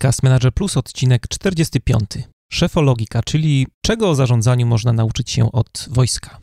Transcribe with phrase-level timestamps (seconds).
[0.00, 2.10] Podcast Manager Plus, odcinek 45.
[2.52, 6.38] Szefologika, czyli czego o zarządzaniu można nauczyć się od wojska.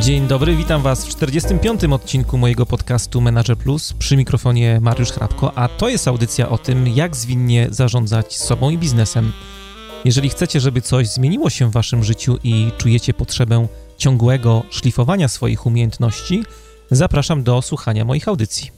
[0.00, 1.84] Dzień dobry, witam Was w 45.
[1.84, 6.88] odcinku mojego podcastu Manager Plus przy mikrofonie Mariusz Hrabko, a to jest audycja o tym,
[6.88, 9.32] jak zwinnie zarządzać sobą i biznesem.
[10.04, 13.66] Jeżeli chcecie, żeby coś zmieniło się w Waszym życiu i czujecie potrzebę
[13.96, 16.44] ciągłego szlifowania swoich umiejętności,
[16.90, 18.77] zapraszam do słuchania moich audycji.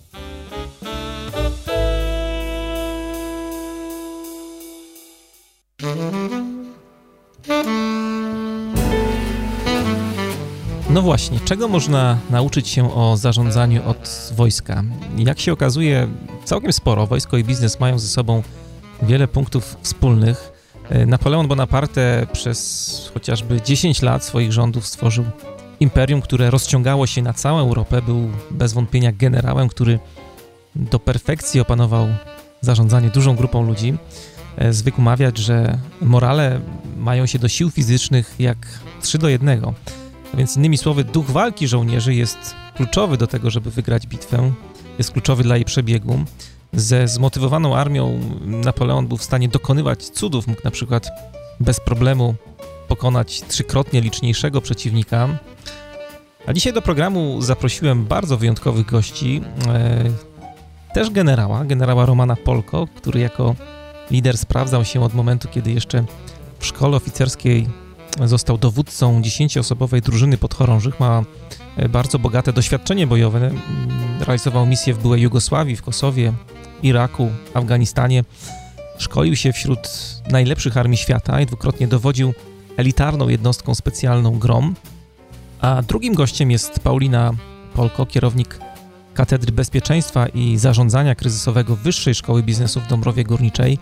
[10.91, 14.85] No właśnie, czego można nauczyć się o zarządzaniu od wojska?
[15.17, 16.09] Jak się okazuje,
[16.45, 17.07] całkiem sporo.
[17.07, 18.43] Wojsko i biznes mają ze sobą
[19.03, 20.53] wiele punktów wspólnych.
[21.07, 25.25] Napoleon Bonaparte przez chociażby 10 lat swoich rządów stworzył
[25.81, 28.03] imperium, które rozciągało się na całą Europę.
[28.03, 29.99] Był bez wątpienia generałem, który
[30.77, 32.09] do perfekcji opanował
[32.61, 33.95] zarządzanie dużą grupą ludzi.
[34.71, 36.61] Zwykł mawiać, że morale
[36.97, 38.59] mają się do sił fizycznych jak
[39.03, 39.65] 3 do 1.
[40.35, 44.53] A więc innymi słowy, duch walki żołnierzy jest kluczowy do tego, żeby wygrać bitwę,
[44.99, 46.25] jest kluczowy dla jej przebiegu.
[46.73, 51.11] Ze zmotywowaną armią Napoleon był w stanie dokonywać cudów, mógł na przykład
[51.61, 52.35] bez problemu
[52.89, 55.29] pokonać trzykrotnie liczniejszego przeciwnika.
[56.47, 60.05] A dzisiaj do programu zaprosiłem bardzo wyjątkowych gości, e,
[60.95, 63.55] też generała, generała Romana Polko, który jako
[64.11, 66.05] lider sprawdzał się od momentu, kiedy jeszcze
[66.59, 67.67] w szkole oficerskiej
[68.25, 71.23] Został dowódcą dziesięcioosobowej drużyny podchorążych, ma
[71.77, 73.39] e, bardzo bogate doświadczenie bojowe.
[73.39, 73.59] Mm,
[74.21, 76.33] realizował misje w byłej Jugosławii, w Kosowie,
[76.83, 78.25] Iraku, Afganistanie.
[78.99, 79.79] Szkolił się wśród
[80.31, 82.33] najlepszych armii świata i dwukrotnie dowodził
[82.77, 84.75] elitarną jednostką specjalną GROM.
[85.61, 87.33] A drugim gościem jest Paulina
[87.75, 88.59] Polko, kierownik
[89.21, 93.79] Katedry Bezpieczeństwa i Zarządzania Kryzysowego Wyższej Szkoły Biznesu w Dąbrowie Górniczej.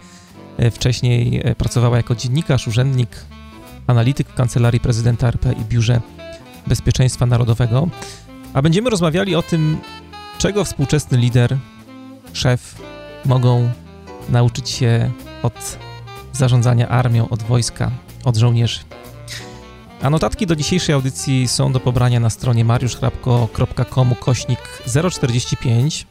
[0.56, 3.08] E, wcześniej e, pracowała jako dziennikarz, urzędnik
[3.86, 6.00] analityk w Kancelarii Prezydenta RP i Biurze
[6.66, 7.88] Bezpieczeństwa Narodowego,
[8.54, 9.78] a będziemy rozmawiali o tym,
[10.38, 11.56] czego współczesny lider,
[12.32, 12.82] szef
[13.25, 13.71] mogą
[14.28, 15.10] nauczyć się
[15.43, 15.78] od
[16.32, 17.91] zarządzania armią, od wojska,
[18.25, 18.81] od żołnierzy.
[20.03, 26.06] A notatki do dzisiejszej audycji są do pobrania na stronie mariuszchrapko.com kośnik 045.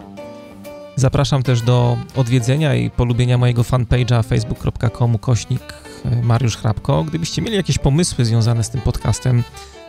[0.95, 7.03] Zapraszam też do odwiedzenia i polubienia mojego fanpage'a facebook.com kośnik E, Mariusz Hrabko.
[7.03, 9.43] Gdybyście mieli jakieś pomysły związane z tym podcastem,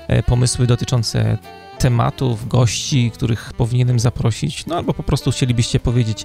[0.09, 1.38] e, pomysły dotyczące
[1.78, 6.25] tematów, gości, których powinienem zaprosić, no albo po prostu chcielibyście powiedzieć,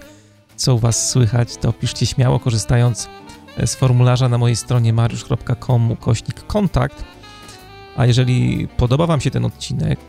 [0.56, 3.10] co u Was słychać, to piszcie śmiało, korzystając
[3.58, 7.04] e, z formularza na mojej stronie mariusz.com kośnik kontakt.
[7.98, 10.00] A jeżeli podoba Wam się ten odcinek,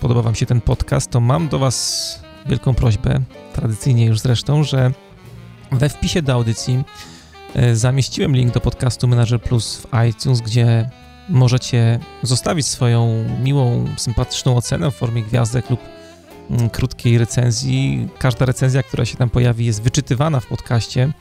[0.00, 3.20] podoba Wam się ten podcast, to mam do Was wielką prośbę,
[3.52, 4.92] tradycyjnie już zresztą, że
[5.72, 6.84] we wpisie do audycji
[7.54, 10.90] E, zamieściłem link do podcastu Manager Plus w iTunes, gdzie
[11.28, 15.80] możecie zostawić swoją miłą, sympatyczną ocenę w formie gwiazdek lub
[16.50, 18.08] mm, krótkiej recenzji.
[18.18, 21.12] Każda recenzja, która się tam pojawi, jest wyczytywana w podcaście.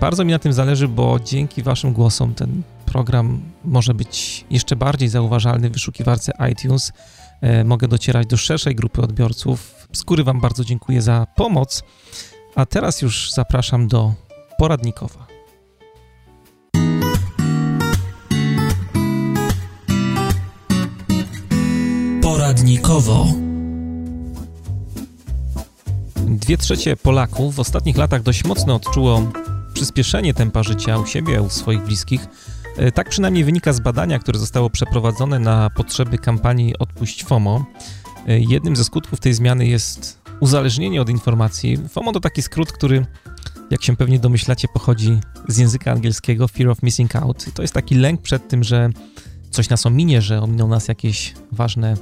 [0.00, 2.62] Bardzo mi na tym zależy, bo dzięki Waszym głosom ten
[2.94, 6.92] program może być jeszcze bardziej zauważalny w wyszukiwarce iTunes.
[7.40, 9.88] E, mogę docierać do szerszej grupy odbiorców.
[9.92, 11.82] Z góry Wam bardzo dziękuję za pomoc.
[12.54, 14.14] A teraz już zapraszam do
[14.58, 15.26] poradnikowa.
[22.22, 23.26] Poradnikowo.
[26.16, 29.22] Dwie trzecie Polaków w ostatnich latach dość mocno odczuło
[29.74, 32.28] przyspieszenie tempa życia u siebie, u swoich bliskich.
[32.76, 37.64] E, tak przynajmniej wynika z badania, które zostało przeprowadzone na potrzeby kampanii Odpuść FOMO.
[38.26, 41.78] E, jednym ze skutków tej zmiany jest uzależnienie od informacji.
[41.88, 43.06] FOMO to taki skrót, który,
[43.70, 45.18] jak się pewnie domyślacie, pochodzi
[45.48, 47.44] z języka angielskiego Fear of Missing Out.
[47.54, 48.90] To jest taki lęk przed tym, że
[49.50, 51.94] coś nas ominie, że ominą nas jakieś ważne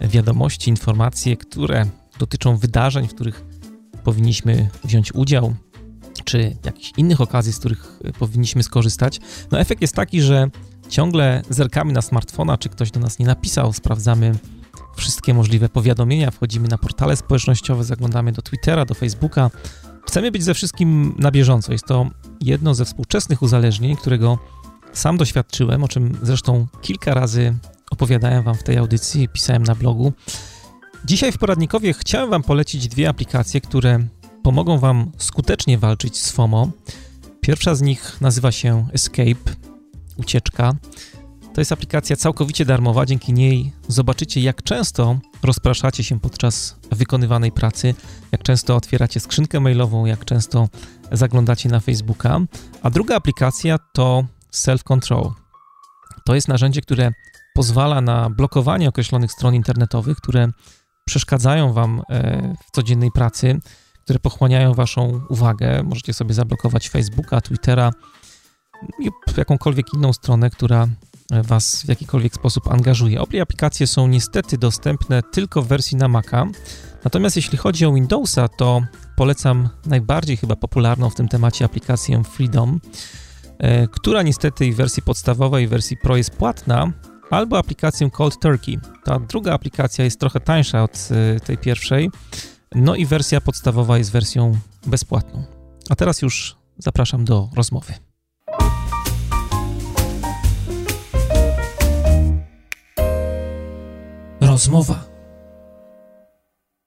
[0.00, 1.86] wiadomości, informacje, które
[2.18, 3.44] dotyczą wydarzeń, w których
[4.04, 5.54] powinniśmy wziąć udział,
[6.24, 9.20] czy jakichś innych okazji, z których powinniśmy skorzystać.
[9.50, 10.50] No efekt jest taki, że
[10.88, 14.34] ciągle zerkamy na smartfona, czy ktoś do nas nie napisał, sprawdzamy
[14.96, 19.50] wszystkie możliwe powiadomienia, wchodzimy na portale społecznościowe, zaglądamy do Twittera, do Facebooka.
[20.06, 21.72] Chcemy być ze wszystkim na bieżąco.
[21.72, 22.06] Jest to
[22.40, 24.38] jedno ze współczesnych uzależnień, którego
[24.92, 27.56] sam doświadczyłem, o czym zresztą kilka razy
[27.90, 30.12] opowiadałem Wam w tej audycji, pisałem na blogu.
[31.04, 33.98] Dzisiaj w poradnikowie chciałem Wam polecić dwie aplikacje, które
[34.42, 36.70] pomogą Wam skutecznie walczyć z FOMO.
[37.40, 39.52] Pierwsza z nich nazywa się Escape,
[40.16, 40.74] ucieczka.
[41.54, 47.94] To jest aplikacja całkowicie darmowa, dzięki niej zobaczycie, jak często rozpraszacie się podczas wykonywanej pracy,
[48.32, 50.68] jak często otwieracie skrzynkę mailową, jak często
[51.12, 52.40] zaglądacie na Facebooka.
[52.82, 55.30] A druga aplikacja to Self Control.
[56.24, 57.12] To jest narzędzie, które
[57.54, 60.48] pozwala na blokowanie określonych stron internetowych, które
[61.04, 63.60] przeszkadzają Wam e, w codziennej pracy,
[64.04, 65.82] które pochłaniają Waszą uwagę.
[65.82, 67.90] Możecie sobie zablokować Facebooka, Twittera
[69.04, 70.88] lub jakąkolwiek inną stronę, która
[71.30, 73.20] Was w jakikolwiek sposób angażuje.
[73.20, 76.46] Obie aplikacje są niestety dostępne tylko w wersji na Maca.
[77.04, 78.82] Natomiast jeśli chodzi o Windowsa, to
[79.16, 82.80] polecam najbardziej chyba popularną w tym temacie aplikację Freedom,
[83.58, 86.92] e, która niestety w wersji podstawowej, w wersji Pro jest płatna,
[87.30, 88.78] albo aplikację Cold Turkey.
[89.04, 92.10] Ta druga aplikacja jest trochę tańsza od e, tej pierwszej,
[92.74, 95.44] no i wersja podstawowa jest wersją bezpłatną.
[95.90, 97.92] A teraz już zapraszam do rozmowy.
[104.40, 105.04] Rozmowa.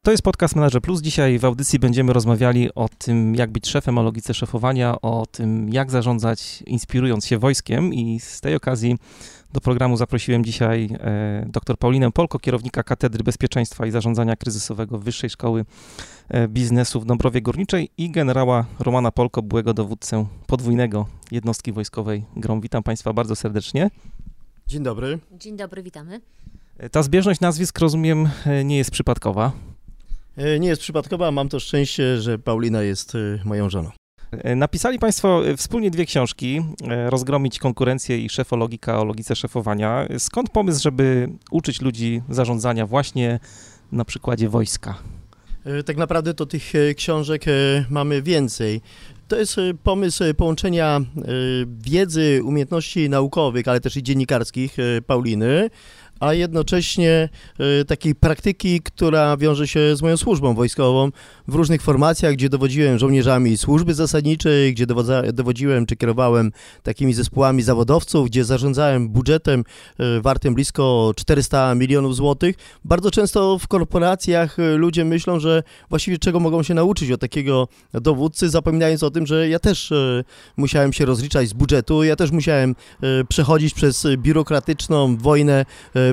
[0.01, 1.01] To jest podcast Manager Plus.
[1.01, 5.69] Dzisiaj w audycji będziemy rozmawiali o tym, jak być szefem, o logice szefowania, o tym,
[5.69, 7.93] jak zarządzać, inspirując się wojskiem.
[7.93, 8.97] I z tej okazji
[9.55, 15.29] do programu zaprosiłem dzisiaj e, dr Paulinę Polko, kierownika Katedry Bezpieczeństwa i Zarządzania Kryzysowego Wyższej
[15.29, 15.65] Szkoły
[16.29, 22.61] e, Biznesu w Dąbrowie Górniczej i generała Romana Polko, byłego dowódcę podwójnego jednostki wojskowej GROM.
[22.61, 23.89] Witam Państwa bardzo serdecznie.
[24.67, 25.19] Dzień dobry.
[25.31, 26.21] Dzień dobry, witamy.
[26.91, 29.51] Ta zbieżność nazwisk, rozumiem, e, nie jest przypadkowa.
[30.37, 33.91] E, nie jest przypadkowa, mam to szczęście, że Paulina jest e, moją żoną.
[34.55, 36.61] Napisali Państwo wspólnie dwie książki,
[37.09, 40.07] Rozgromić konkurencję i Szefologika o logice szefowania.
[40.19, 43.39] Skąd pomysł, żeby uczyć ludzi zarządzania właśnie
[43.91, 44.97] na przykładzie wojska?
[45.85, 47.45] Tak naprawdę to tych książek
[47.89, 48.81] mamy więcej.
[49.27, 51.01] To jest pomysł połączenia
[51.67, 54.77] wiedzy, umiejętności naukowych, ale też i dziennikarskich
[55.07, 55.69] Pauliny
[56.19, 57.29] a jednocześnie
[57.81, 61.09] y, takiej praktyki, która wiąże się z moją służbą wojskową
[61.47, 64.85] w różnych formacjach, gdzie dowodziłem żołnierzami służby zasadniczej, gdzie
[65.33, 66.51] dowodziłem czy kierowałem
[66.83, 69.63] takimi zespołami zawodowców, gdzie zarządzałem budżetem
[69.99, 72.55] y, wartym blisko 400 milionów złotych.
[72.85, 77.67] Bardzo często w korporacjach y, ludzie myślą, że właściwie czego mogą się nauczyć od takiego
[77.93, 79.93] dowódcy, zapominając o tym, że ja też
[80.57, 82.75] musiałem się rozliczać z budżetu, ja też musiałem
[83.29, 85.65] przechodzić przez biurokratyczną wojnę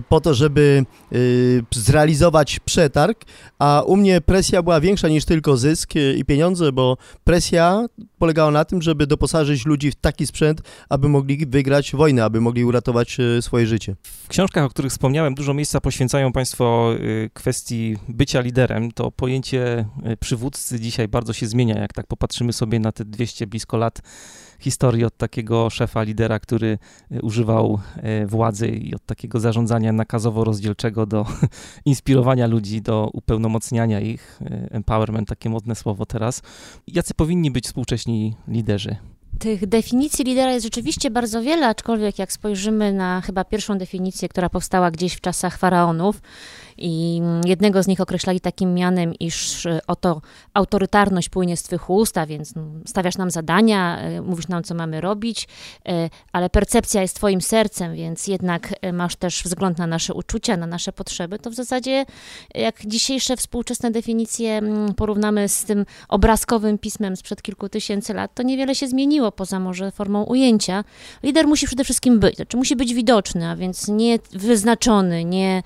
[0.09, 3.25] po to, żeby y, zrealizować przetarg,
[3.59, 7.87] a u mnie presja była większa niż tylko zysk y, i pieniądze, bo presja
[8.19, 12.65] polegała na tym, żeby doposażyć ludzi w taki sprzęt, aby mogli wygrać wojnę, aby mogli
[12.65, 13.97] uratować y, swoje życie.
[14.03, 16.91] W książkach, o których wspomniałem, dużo miejsca poświęcają Państwo
[17.33, 18.93] kwestii bycia liderem.
[18.93, 19.87] To pojęcie
[20.21, 24.01] przywódcy dzisiaj bardzo się zmienia, jak tak popatrzymy sobie na te 200 blisko lat
[24.63, 26.79] historii od takiego szefa, lidera, który
[27.11, 31.27] e, używał e, władzy i od takiego zarządzania nakazowo-rozdzielczego do
[31.85, 34.41] inspirowania ludzi, do upełnomocniania ich.
[34.41, 36.43] E, empowerment, takie modne słowo teraz.
[36.87, 38.97] Jacy powinni być współcześni liderzy?
[39.39, 44.49] Tych definicji lidera jest rzeczywiście bardzo wiele, aczkolwiek jak spojrzymy na chyba pierwszą definicję, która
[44.49, 46.21] powstała gdzieś w czasach faraonów,
[46.83, 50.21] i jednego z nich określali takim mianem, iż e, oto
[50.55, 54.75] autorytarność płynie z twych ust, a więc no, stawiasz nam zadania, e, mówisz nam, co
[54.75, 55.49] mamy robić,
[55.89, 60.67] e, ale percepcja jest twoim sercem, więc jednak masz też wzgląd na nasze uczucia, na
[60.67, 61.39] nasze potrzeby.
[61.39, 62.07] To w zasadzie,
[62.55, 64.61] jak dzisiejsze współczesne definicje
[64.97, 69.91] porównamy z tym obrazkowym pismem sprzed kilku tysięcy lat, to niewiele się zmieniło, poza może
[69.91, 70.85] formą ujęcia.
[71.23, 75.63] Lider musi przede wszystkim być, znaczy musi być widoczny, a więc nie wyznaczony, nie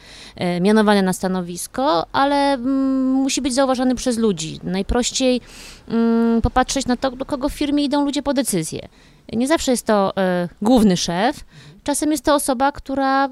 [0.60, 4.60] mianowany na stanowisko, ale mm, musi być zauważany przez ludzi.
[4.62, 5.40] Najprościej
[5.88, 8.88] mm, popatrzeć na to, do kogo w firmie idą ludzie po decyzję.
[9.32, 10.12] Nie zawsze jest to
[10.44, 11.44] y, główny szef,
[11.84, 13.28] czasem jest to osoba, która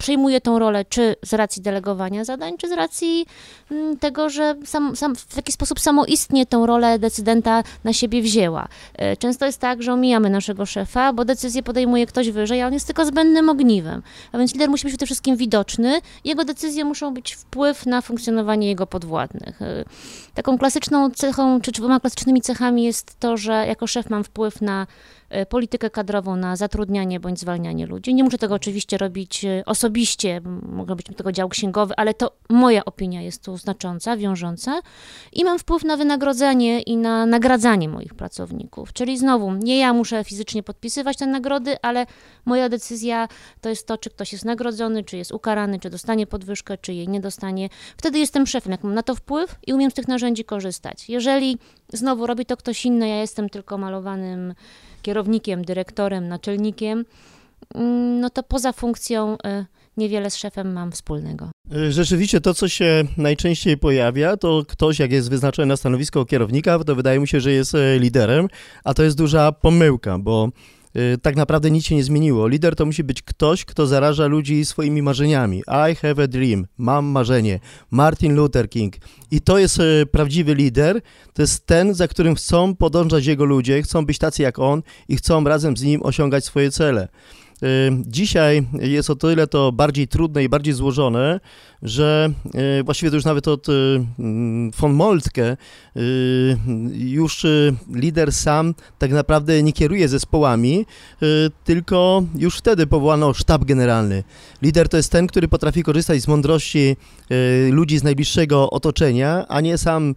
[0.00, 3.26] przejmuje tą rolę, czy z racji delegowania zadań, czy z racji
[3.70, 8.68] mm, tego, że sam, sam, w jakiś sposób samoistnie tą rolę decydenta na siebie wzięła.
[8.94, 12.72] E, często jest tak, że omijamy naszego szefa, bo decyzję podejmuje ktoś wyżej, a on
[12.72, 14.02] jest tylko zbędnym ogniwem.
[14.32, 18.68] A więc lider musi być przede wszystkim widoczny, jego decyzje muszą być wpływ na funkcjonowanie
[18.68, 19.62] jego podwładnych.
[19.62, 19.84] E,
[20.34, 24.86] taką klasyczną cechą, czy dwoma klasycznymi cechami jest to, że jako szef mam wpływ na
[25.48, 28.14] politykę kadrową na zatrudnianie bądź zwalnianie ludzi.
[28.14, 32.84] Nie muszę tego oczywiście robić e, osobiście, mogę być tego dział księgowy, ale to moja
[32.84, 34.80] opinia jest tu znacząca, wiążąca
[35.32, 38.92] i mam wpływ na wynagrodzenie i na nagradzanie moich pracowników.
[38.92, 42.06] Czyli znowu, nie ja muszę fizycznie podpisywać te nagrody, ale
[42.44, 43.28] moja decyzja
[43.60, 47.08] to jest to, czy ktoś jest nagrodzony, czy jest ukarany, czy dostanie podwyżkę, czy jej
[47.08, 47.68] nie dostanie.
[47.96, 51.08] Wtedy jestem szefem, jak mam na to wpływ i umiem z tych narzędzi korzystać.
[51.08, 51.58] Jeżeli
[51.92, 54.54] znowu robi to ktoś inny, ja jestem tylko malowanym
[55.02, 57.04] kierownikiem, dyrektorem, naczelnikiem,
[57.74, 59.66] mm, no to poza funkcją y,
[59.96, 61.50] niewiele z szefem mam wspólnego.
[61.90, 66.94] Rzeczywiście to, co się najczęściej pojawia, to ktoś, jak jest wyznaczony na stanowisko kierownika, to
[66.94, 68.48] wydaje mu się, że jest e, liderem,
[68.84, 70.48] a to jest duża pomyłka, bo
[71.22, 72.48] tak naprawdę nic się nie zmieniło.
[72.48, 75.58] Lider to musi być ktoś, kto zaraża ludzi swoimi marzeniami.
[75.90, 77.60] I have a dream, mam marzenie.
[77.90, 78.96] Martin Luther King.
[79.30, 81.00] I to jest e, prawdziwy lider,
[81.34, 85.16] to jest ten, za którym chcą podążać jego ludzie, chcą być tacy jak on i
[85.16, 87.08] chcą razem z nim osiągać swoje cele.
[88.06, 91.40] Dzisiaj jest o tyle to bardziej trudne i bardziej złożone,
[91.82, 93.72] że e, właściwie to już nawet od e,
[94.18, 95.56] mm, von Moltke e,
[96.92, 97.46] już
[97.94, 100.86] lider sam tak naprawdę nie kieruje zespołami,
[101.64, 104.24] tylko już wtedy powołano sztab generalny.
[104.62, 106.96] Lider to jest ten, który potrafi korzystać z mądrości
[107.70, 110.14] ludzi z najbliższego otoczenia, a nie sam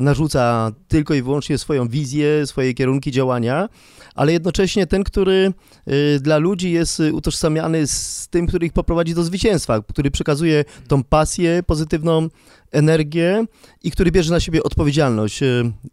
[0.00, 3.68] narzuca tylko i wyłącznie swoją wizję, swoje kierunki działania,
[4.14, 5.52] ale jednocześnie ten, który
[6.20, 11.62] dla ludzi jest utożsamiany z tym, który ich poprowadzi do zwycięstwa, który przekazuje tą pasję,
[11.62, 12.28] pozytywną
[12.72, 13.44] energię
[13.82, 15.46] i który bierze na siebie odpowiedzialność e,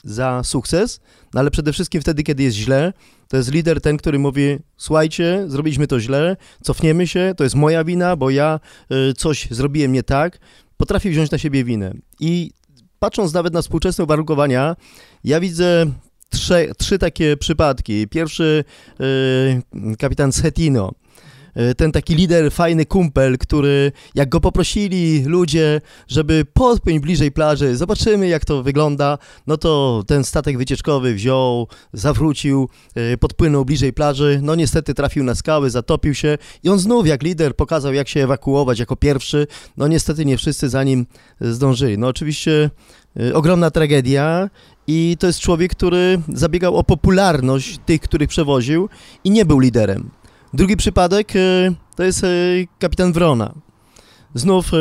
[0.03, 0.99] za sukces,
[1.33, 2.93] no ale przede wszystkim wtedy, kiedy jest źle,
[3.27, 7.83] to jest lider ten, który mówi: Słuchajcie, zrobiliśmy to źle, cofniemy się, to jest moja
[7.83, 10.39] wina, bo ja e, coś zrobiłem nie tak.
[10.77, 11.93] Potrafi wziąć na siebie winę.
[12.19, 12.51] I
[12.99, 14.75] patrząc nawet na współczesne uwarunkowania,
[15.23, 15.85] ja widzę
[16.29, 18.07] trzy, trzy takie przypadki.
[18.07, 18.63] Pierwszy,
[18.99, 20.91] yy, kapitan Setino
[21.55, 27.75] E, ten taki lider, fajny kumpel, który jak go poprosili ludzie, żeby podpłyń bliżej plaży,
[27.75, 29.17] zobaczymy jak to wygląda,
[29.47, 35.35] no to ten statek wycieczkowy wziął, zawrócił, e, podpłynął bliżej plaży, no niestety trafił na
[35.35, 39.87] skały, zatopił się i on znów jak lider pokazał jak się ewakuować jako pierwszy, no
[39.87, 41.05] niestety nie wszyscy za nim
[41.41, 41.97] zdążyli.
[41.97, 42.69] No oczywiście
[43.33, 44.49] ogromna tragedia
[44.87, 48.89] i to jest człowiek, który zabiegał o popularność tych, których przewoził
[49.23, 50.09] i nie był liderem.
[50.53, 51.39] Drugi przypadek e,
[51.95, 52.27] to jest e,
[52.79, 53.53] kapitan Wrona.
[54.35, 54.77] Znów e,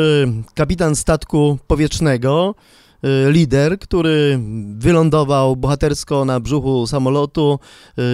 [0.53, 2.55] kapitan statku powietrznego,
[3.29, 4.39] lider, który
[4.77, 7.59] wylądował bohatersko na brzuchu samolotu,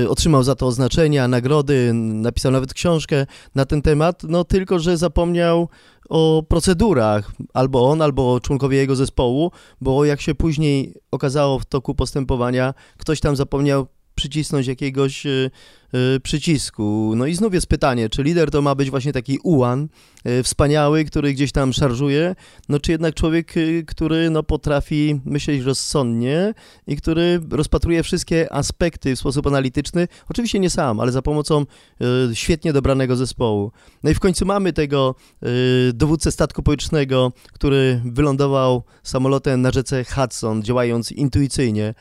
[0.09, 5.69] otrzymał za to oznaczenia, nagrody, napisał nawet książkę na ten temat, no tylko, że zapomniał
[6.11, 9.51] o procedurach, albo on, albo członkowie jego zespołu,
[9.81, 13.87] bo jak się później okazało w toku postępowania, ktoś tam zapomniał
[14.21, 15.51] przycisnąć jakiegoś y,
[16.15, 17.13] y, przycisku.
[17.15, 19.87] No i znów jest pytanie, czy lider to ma być właśnie taki ułan,
[20.27, 22.35] y, wspaniały, który gdzieś tam szarżuje,
[22.69, 23.53] no czy jednak człowiek,
[23.87, 26.53] który no potrafi myśleć rozsądnie
[26.87, 31.65] i który rozpatruje wszystkie aspekty w sposób analityczny, oczywiście nie sam, ale za pomocą
[32.33, 33.71] świetnie dobranego zespołu.
[34.03, 35.15] No i w końcu mamy tego
[35.93, 41.93] dowódcę statku powietrznego, który wylądował samolotem na rzece Hudson, działając intuicyjnie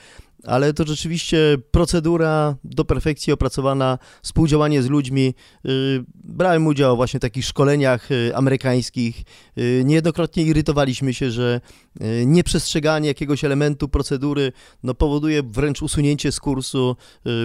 [0.47, 5.35] ale to rzeczywiście procedura do perfekcji opracowana, współdziałanie z ludźmi.
[5.67, 9.23] Y, brałem udział właśnie w takich szkoleniach y, amerykańskich.
[9.59, 11.61] Y, niejednokrotnie irytowaliśmy się, że
[12.27, 16.97] nieprzestrzeganie jakiegoś elementu procedury no, powoduje wręcz usunięcie z kursu.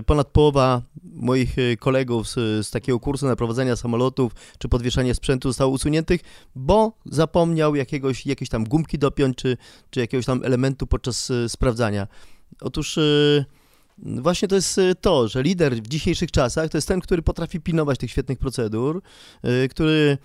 [0.06, 2.34] Ponad połowa moich kolegów z,
[2.68, 6.22] z takiego kursu na prowadzenia samolotów czy podwieszanie sprzętu zostało usuniętych,
[6.56, 9.58] bo zapomniał jakiegoś, jakieś tam gumki dopiąć czy,
[9.90, 12.08] czy jakiegoś tam elementu podczas sprawdzania.
[12.62, 13.46] Otóż y,
[13.98, 17.62] Właśnie to jest y, to, że lider w dzisiejszych czasach to jest ten, który potrafi
[17.62, 19.02] pilnować tych świetnych procedur,
[19.46, 20.18] y, który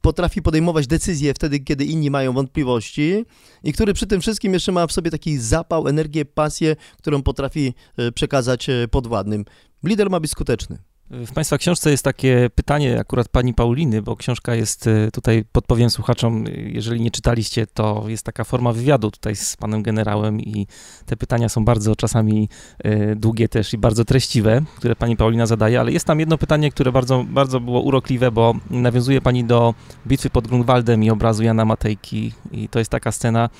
[0.00, 3.24] potrafi podejmować decyzje wtedy, kiedy inni mają wątpliwości
[3.62, 7.74] i który przy tym wszystkim jeszcze ma w sobie taki zapał, energię, pasję, którą potrafi
[8.14, 9.44] przekazać podwładnym.
[9.84, 10.78] Lider ma być skuteczny.
[11.10, 15.90] W Państwa książce jest takie pytanie akurat pani Pauliny, bo książka jest, e, tutaj podpowiem
[15.90, 20.66] słuchaczom, jeżeli nie czytaliście, to jest taka forma wywiadu tutaj z panem generałem i
[21.06, 25.80] te pytania są bardzo czasami e, długie też i bardzo treściwe, które pani Paulina zadaje,
[25.80, 29.74] ale jest tam jedno pytanie, które bardzo, bardzo było urokliwe, bo nawiązuje pani do
[30.06, 32.32] bitwy pod Grunwaldem i obrazu Jana Matejki.
[32.52, 33.50] I to jest taka scena,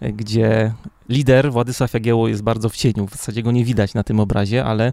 [0.00, 0.72] e, gdzie
[1.08, 4.64] lider Władysław Jagiełło jest bardzo w cieniu, w zasadzie go nie widać na tym obrazie,
[4.64, 4.92] ale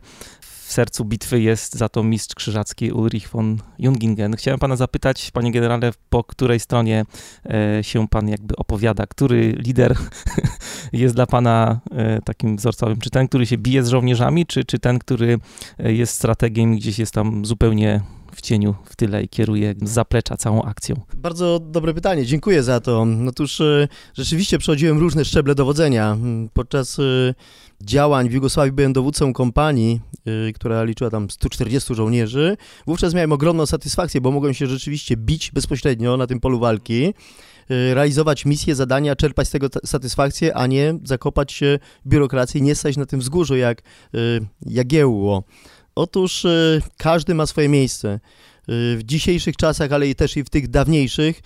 [0.72, 4.36] w sercu bitwy jest za to mistrz krzyżacki Ulrich von Jungingen.
[4.36, 7.06] Chciałem pana zapytać, panie generale, po której stronie
[7.46, 9.08] e, się pan jakby opowiada?
[9.08, 9.98] Który lider
[10.94, 13.00] jest dla pana e, takim wzorcowym?
[13.00, 15.40] Czy ten, który się bije z żołnierzami, czy, czy ten, który
[15.80, 18.02] e, jest strategiem i gdzieś jest tam zupełnie
[18.36, 20.96] w cieniu, w tyle i kieruje z zaplecza całą akcją?
[21.14, 23.06] Bardzo dobre pytanie, dziękuję za to.
[23.28, 23.62] Otóż
[24.14, 26.18] rzeczywiście przechodziłem różne szczeble dowodzenia.
[26.54, 26.98] Podczas
[27.82, 30.02] działań w Jugosławii byłem dowódcą kompanii,
[30.56, 32.58] która liczyła tam 140 żołnierzy.
[32.88, 37.94] Wówczas miałem ogromną satysfakcję, bo mogłem się rzeczywiście bić bezpośrednio na tym polu walki, yy,
[37.94, 42.98] realizować misje, zadania, czerpać z tego satysfakcję, a nie zakopać się w biurokracji, nie stać
[42.98, 43.82] na tym wzgórzu jak
[44.14, 44.20] yy,
[44.66, 45.44] Jagiełło.
[45.96, 46.48] Otóż
[46.98, 48.20] każdy ma swoje miejsce.
[48.68, 51.42] W dzisiejszych czasach, ale i też i w tych dawniejszych,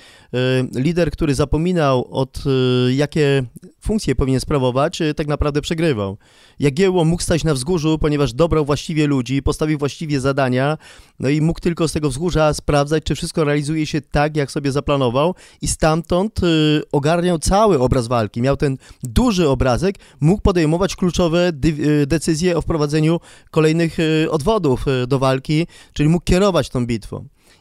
[0.75, 2.43] lider, który zapominał od
[2.89, 3.43] jakie
[3.81, 6.17] funkcje powinien sprawować, tak naprawdę przegrywał.
[6.59, 10.77] Jagiełło mógł stać na wzgórzu, ponieważ dobrał właściwie ludzi, postawił właściwie zadania,
[11.19, 14.71] no i mógł tylko z tego wzgórza sprawdzać, czy wszystko realizuje się tak, jak sobie
[14.71, 16.39] zaplanował i stamtąd
[16.91, 18.41] ogarniał cały obraz walki.
[18.41, 21.51] Miał ten duży obrazek, mógł podejmować kluczowe
[22.07, 23.19] decyzje o wprowadzeniu
[23.51, 23.97] kolejnych
[24.29, 27.14] odwodów do walki, czyli mógł kierować tą bitwą.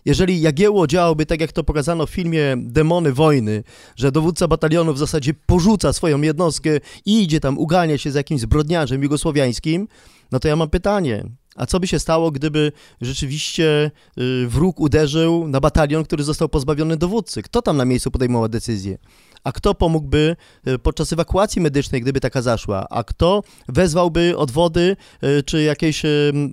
[0.05, 3.65] Jeżeli Jagiełło działałby tak, jak to pokazano w filmie Demony Wojny,
[3.97, 6.71] że dowódca batalionu w zasadzie porzuca swoją jednostkę
[7.05, 9.89] i idzie tam, ugania się z jakimś zbrodniarzem jugosłowiańskim,
[10.33, 11.25] no to ja mam pytanie,
[11.57, 16.97] a co by się stało, gdyby rzeczywiście y, wróg uderzył na batalion, który został pozbawiony
[16.97, 17.43] dowódcy?
[17.43, 18.99] Kto tam na miejscu podejmował decyzję?
[19.45, 20.37] A kto pomógłby
[20.69, 22.87] y, podczas ewakuacji medycznej, gdyby taka zaszła?
[22.91, 26.03] A kto wezwałby odwody, y, czy jakieś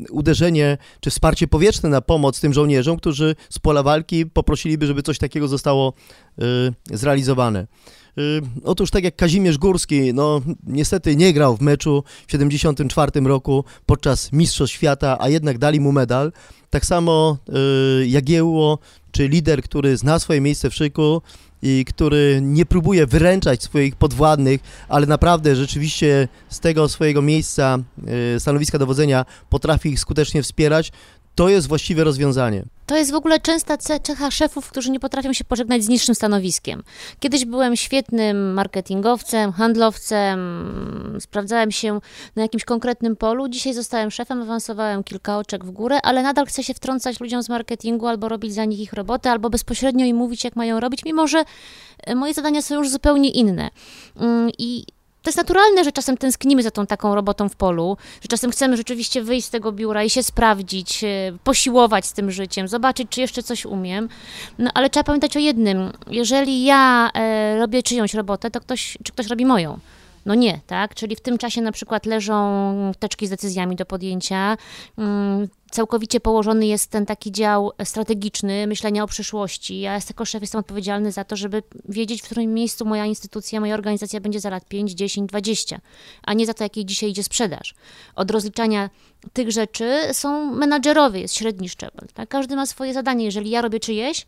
[0.10, 5.18] uderzenie, czy wsparcie powietrzne na pomoc tym żołnierzom, którzy z pola walki poprosiliby, żeby coś
[5.18, 5.94] takiego zostało
[6.92, 7.68] zrealizowane?
[8.64, 14.32] Otóż tak jak Kazimierz Górski, no niestety nie grał w meczu w 74 roku podczas
[14.32, 16.32] Mistrzostw Świata, a jednak dali mu medal.
[16.70, 17.38] Tak samo
[18.06, 18.80] Jagiełło,
[19.12, 21.22] czy lider, który zna swoje miejsce w szyku
[21.62, 27.80] i który nie próbuje wyręczać swoich podwładnych, ale naprawdę rzeczywiście z tego swojego miejsca,
[28.36, 30.92] y, stanowiska dowodzenia potrafi ich skutecznie wspierać,
[31.36, 32.64] to jest właściwe rozwiązanie.
[32.92, 36.84] To jest w ogóle częsta cecha szefów, którzy nie potrafią się pożegnać z niższym stanowiskiem.
[37.20, 42.00] Kiedyś byłem świetnym marketingowcem, handlowcem, sprawdzałem się
[42.36, 43.50] na jakimś konkretnym polu.
[43.50, 47.50] Dzisiaj zostałem szefem, awansowałem kilka oczek w górę, ale nadal chcę się wtrącać ludziom z
[47.50, 51.28] marketingu albo robić za nich ich roboty, albo bezpośrednio im mówić, jak mają robić, mimo
[51.28, 51.44] że
[52.04, 53.70] e, moje zadania są już zupełnie inne.
[54.16, 54.86] Mm, I
[55.22, 58.78] to jest naturalne, że czasem tęsknimy za tą taką robotą w polu, że czasem chcemy
[58.78, 61.08] rzeczywiście wyjść z tego biura i się sprawdzić, e,
[61.44, 64.10] posiłować z tym życiem, zobaczyć, czy jeszcze coś umiem.
[64.60, 65.92] No ale trzeba pamiętać o jednym.
[66.08, 69.80] Jeżeli ja e, robię czyjąś robotę, to ktoś, czy ktoś robi moją.
[70.26, 70.96] No nie, tak?
[70.96, 74.58] Czyli w tym czasie na przykład leżą teczki z decyzjami do podjęcia,
[74.98, 79.80] mm, całkowicie położony jest ten taki dział strategiczny, myślenia o przyszłości.
[79.80, 83.74] Ja jako szef jestem odpowiedzialny za to, żeby wiedzieć, w którym miejscu moja instytucja, moja
[83.74, 85.80] organizacja będzie za lat 5, 10, 20,
[86.24, 87.76] a nie za to, jakiej dzisiaj idzie sprzedaż.
[88.16, 88.90] Od rozliczania
[89.34, 92.08] tych rzeczy są menadżerowie, jest średni szczebel.
[92.14, 92.30] Tak?
[92.30, 93.26] Każdy ma swoje zadanie.
[93.26, 94.28] Jeżeli ja robię czyjeś,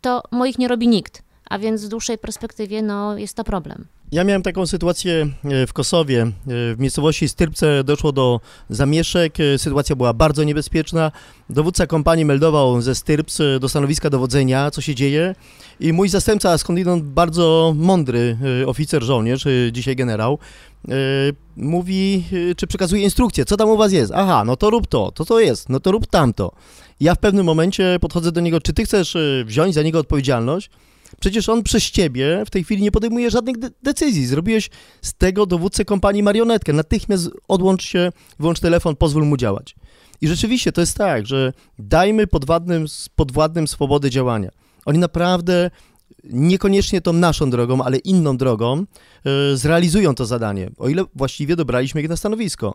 [0.00, 3.86] to moich nie robi nikt, a więc w dłuższej perspektywie no, jest to problem.
[4.12, 6.22] Ja miałem taką sytuację e, w Kosowie.
[6.22, 8.40] E, w miejscowości Styrpce doszło do
[8.70, 9.40] zamieszek.
[9.40, 11.12] E, sytuacja była bardzo niebezpieczna.
[11.50, 15.34] Dowódca kompanii meldował ze Styrps do stanowiska dowodzenia, co się dzieje.
[15.80, 20.38] I mój zastępca, skądinąd bardzo mądry oficer, żołnierz, dzisiaj generał,
[21.56, 22.24] mówi,
[22.56, 24.12] czy przekazuje instrukcję, co tam u was jest.
[24.14, 26.52] Aha, no to rób to, to to jest, no to rób tamto.
[27.00, 30.70] Ja w pewnym momencie podchodzę do niego, czy ty chcesz wziąć za niego odpowiedzialność?
[31.20, 34.26] Przecież on przez ciebie w tej chwili nie podejmuje żadnych de decyzji.
[34.26, 34.70] Zrobiłeś
[35.02, 36.72] z tego dowódcę kompanii marionetkę.
[36.72, 39.74] Natychmiast odłącz się, wyłącz telefon, pozwól mu działać.
[40.20, 44.50] I rzeczywiście to jest tak, że dajmy podwładnym, podwładnym swobodę działania.
[44.84, 45.70] Oni naprawdę
[46.24, 48.84] niekoniecznie tą naszą drogą, ale inną drogą
[49.24, 52.74] yy, zrealizują to zadanie, o ile właściwie dobraliśmy ich na stanowisko.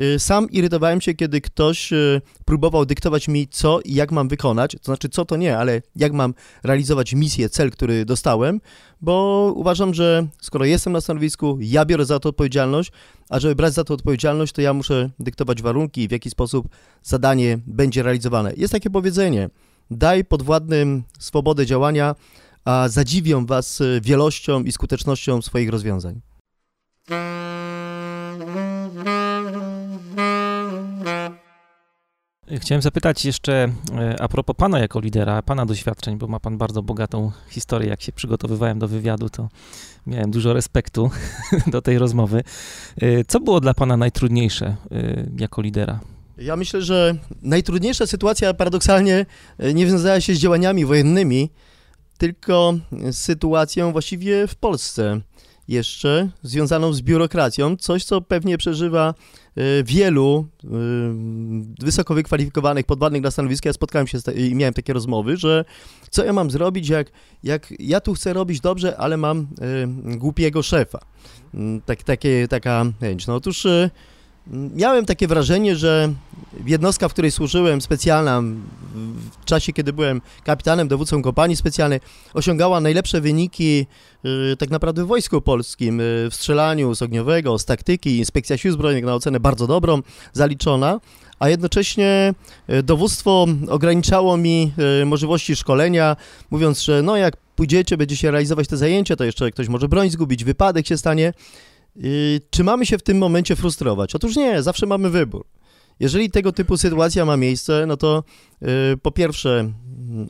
[0.00, 4.72] Y, sam irytowałem się, kiedy ktoś y, próbował dyktować mi, co i jak mam wykonać,
[4.72, 8.60] to znaczy co to nie, ale jak mam realizować misję, cel, który dostałem,
[9.00, 12.92] bo uważam, że skoro jestem na stanowisku, ja biorę za to odpowiedzialność,
[13.28, 16.68] a żeby brać za to odpowiedzialność, to ja muszę dyktować warunki, w jaki sposób
[17.02, 18.52] zadanie będzie realizowane.
[18.56, 19.50] Jest takie powiedzenie,
[19.90, 22.14] daj podwładnym swobodę działania,
[22.64, 26.20] a zadziwią was y, wielością i skutecznością swoich rozwiązań.
[32.56, 36.82] Chciałem zapytać jeszcze e, a propos pana jako lidera, pana doświadczeń, bo ma pan bardzo
[36.82, 37.88] bogatą historię.
[37.88, 39.48] Jak się przygotowywałem do wywiadu, to
[40.06, 41.10] miałem dużo respektu
[41.66, 42.44] do tej rozmowy.
[43.00, 44.76] E, co było dla pana najtrudniejsze e,
[45.38, 46.00] jako lidera?
[46.38, 49.26] Ja myślę, że najtrudniejsza sytuacja paradoksalnie
[49.74, 51.50] nie wiązała się z działaniami wojennymi,
[52.18, 52.74] tylko
[53.12, 55.20] sytuacją właściwie w Polsce
[55.68, 59.14] jeszcze związaną z biurokracją, coś co pewnie przeżywa
[59.56, 60.68] e, wielu e,
[61.80, 63.68] wysoko wykwalifikowanych, podwładnych na stanowiska.
[63.68, 65.64] Ja spotkałem się i miałem takie rozmowy, że
[66.10, 67.10] co ja mam zrobić, jak,
[67.42, 69.46] jak ja tu chcę robić dobrze, ale mam e,
[70.16, 70.98] głupiego szefa.
[71.54, 73.26] Mm, tak, takie, taka chęć.
[73.26, 73.66] No otóż
[74.50, 76.12] miałem takie wrażenie, że
[76.66, 78.42] jednostka, w której służyłem, specjalna,
[79.40, 82.00] w czasie, kiedy byłem kapitanem, dowódcą kompanii specjalnej,
[82.34, 83.86] osiągała najlepsze wyniki
[84.52, 88.72] y, tak naprawdę w Wojsku Polskim, y, w strzelaniu z ogniowego, z taktyki, inspekcja sił
[88.72, 91.00] zbrojnych na ocenę bardzo dobrą, zaliczona,
[91.38, 92.34] a jednocześnie
[92.70, 94.72] y, dowództwo ograniczało mi
[95.06, 96.16] możliwości szkolenia,
[96.50, 100.44] mówiąc, że no jak pójdziecie, będziecie realizować te zajęcia, to jeszcze ktoś może broń zgubić,
[100.44, 101.32] wypadek się stanie.
[102.50, 104.14] Czy mamy się w tym momencie frustrować?
[104.14, 105.46] Otóż nie, zawsze mamy wybór.
[106.00, 108.24] Jeżeli tego typu sytuacja ma miejsce, no to
[108.62, 109.72] y, po pierwsze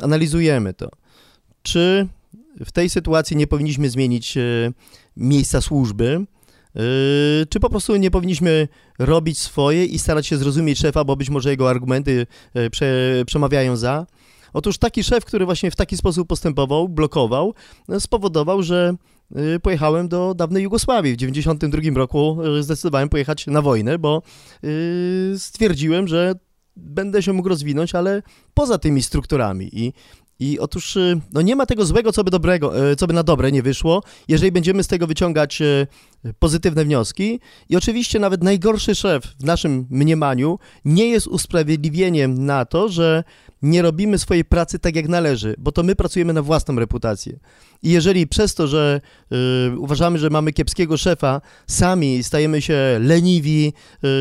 [0.01, 0.91] analizujemy to,
[1.63, 2.09] czy
[2.65, 4.73] w tej sytuacji nie powinniśmy zmienić y,
[5.17, 6.27] miejsca służby,
[6.77, 8.69] y, czy po prostu nie powinniśmy
[8.99, 12.27] robić swoje i starać się zrozumieć szefa, bo być może jego argumenty
[12.71, 14.07] prze, przemawiają za.
[14.53, 17.55] Otóż taki szef, który właśnie w taki sposób postępował, blokował,
[17.99, 18.95] spowodował, że
[19.63, 21.13] pojechałem do dawnej Jugosławii.
[21.13, 24.23] W 1992 roku y, zdecydowałem pojechać na wojnę, bo
[24.65, 26.35] y, stwierdziłem, że
[26.77, 28.23] będę się mógł rozwinąć, ale
[28.55, 29.69] poza tymi strukturami.
[29.73, 29.93] I,
[30.41, 30.99] i otóż
[31.33, 34.53] no nie ma tego złego, co by, dobrego, co by na dobre nie wyszło, jeżeli
[34.53, 35.63] będziemy z tego wyciągać
[36.39, 37.41] pozytywne wnioski.
[37.69, 43.25] I oczywiście nawet najgorszy szef w naszym mniemaniu nie jest usprawiedliwieniem na to, że
[43.63, 47.39] nie robimy swojej pracy tak jak należy, bo to my pracujemy na własną reputację.
[47.83, 49.01] I jeżeli przez to, że
[49.73, 53.73] y, uważamy, że mamy kiepskiego szefa, sami stajemy się leniwi,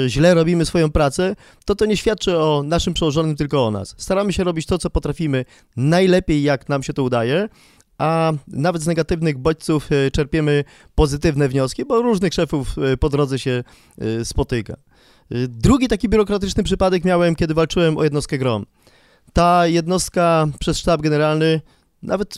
[0.06, 3.96] y, źle robimy swoją pracę, to to nie świadczy o naszym przełożonym, tylko o nas.
[3.98, 5.46] Staramy się robić to, co potrafimy
[5.78, 6.07] najlepiej,
[6.44, 7.50] jak nam się to udaje
[7.98, 10.64] a nawet z negatywnych bodźców y, czerpiemy
[10.96, 13.64] pozytywne wnioski, bo różnych szefów po drodze się
[14.24, 14.78] spotyka.
[15.48, 18.66] Drugi taki biurokratyczny przypadek miałem, kiedy walczyłem o jednostkę GROM.
[19.34, 21.62] Ta jednostka przez sztab generalny,
[22.04, 22.38] nawet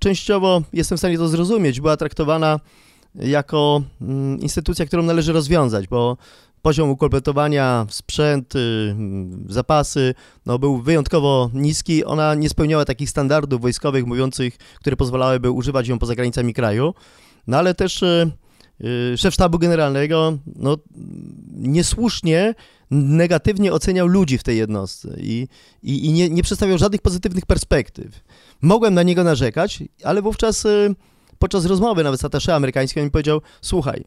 [0.00, 2.60] częściowo jestem w stanie to zrozumieć, była traktowana
[3.14, 6.16] jako mm, instytucja, którą należy rozwiązać, bo
[6.62, 8.94] poziom ukompletowania, sprzęt, y,
[9.48, 10.14] zapasy
[10.46, 12.04] no, był wyjątkowo niski.
[12.04, 16.94] Ona nie spełniała takich standardów wojskowych mówiących, które pozwalałyby używać ją poza granicami kraju.
[17.46, 18.30] No ale też y,
[18.84, 20.76] y, szef sztabu generalnego no,
[21.56, 22.54] niesłusznie
[22.90, 25.48] negatywnie oceniał ludzi w tej jednostce i,
[25.82, 28.20] i, i nie, nie przedstawiał żadnych pozytywnych perspektyw.
[28.62, 30.66] Mogłem na niego narzekać, ale wówczas
[31.38, 34.04] podczas rozmowy nawet z atasze amerykańskim mi powiedział, słuchaj,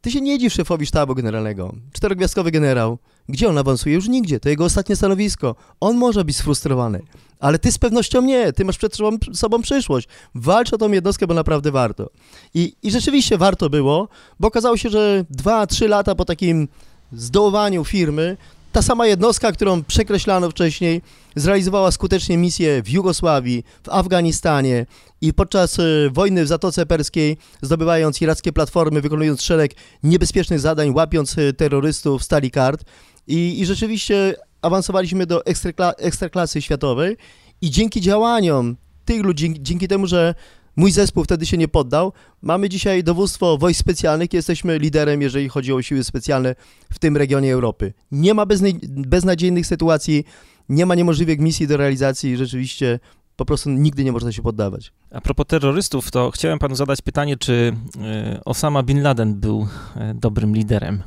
[0.00, 1.74] ty się nie dziw szefowi sztabu generalnego.
[1.92, 2.98] Czterogwiazdkowy generał.
[3.28, 3.94] Gdzie on awansuje?
[3.94, 4.40] Już nigdzie.
[4.40, 5.54] To jego ostatnie stanowisko.
[5.80, 7.02] On może być sfrustrowany.
[7.40, 8.52] Ale ty z pewnością nie.
[8.52, 8.96] Ty masz przed
[9.32, 10.08] sobą, przyszłość.
[10.34, 12.10] Walcz o tą jednostkę, bo naprawdę warto.
[12.54, 14.08] I, I rzeczywiście warto było,
[14.40, 16.68] bo okazało się, że dwa, trzy lata po takim
[17.12, 18.36] zdołowaniu firmy
[18.72, 21.02] ta sama jednostka, którą przekreślano wcześniej,
[21.36, 24.86] zrealizowała skutecznie misję w Jugosławii, w Afganistanie
[25.20, 31.38] i podczas e, wojny w Zatoce Perskiej, zdobywając irackie platformy, wykonując szereg niebezpiecznych zadań, łapiąc
[31.38, 32.84] e, terrorystów, stali kart.
[33.26, 37.16] I, i rzeczywiście awansowaliśmy do ekstrakla ekstraklasy światowej
[37.60, 40.34] i dzięki działaniom tych ludzi, dzięki temu, że
[40.76, 42.12] Mój zespół wtedy się nie poddał.
[42.42, 46.54] Mamy dzisiaj dowództwo wojsk specjalnych, jesteśmy liderem, jeżeli chodzi o siły specjalne
[46.92, 47.92] w tym regionie Europy.
[48.12, 48.46] Nie ma
[48.82, 50.24] beznadziejnych sytuacji,
[50.68, 52.98] nie ma niemożliwych misji do realizacji rzeczywiście
[53.40, 54.92] po prostu nigdy nie można się poddawać.
[55.10, 60.14] A propos terrorystów, to chciałem panu zadać pytanie, czy e, Osama Bin Laden był e,
[60.14, 61.02] dobrym liderem?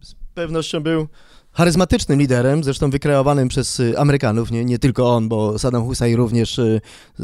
[0.00, 1.08] Z pewnością był
[1.52, 6.58] charyzmatycznym liderem, zresztą wykreowanym przez y, Amerykanów, nie, nie tylko on, bo Saddam Hussein również
[6.58, 6.80] y,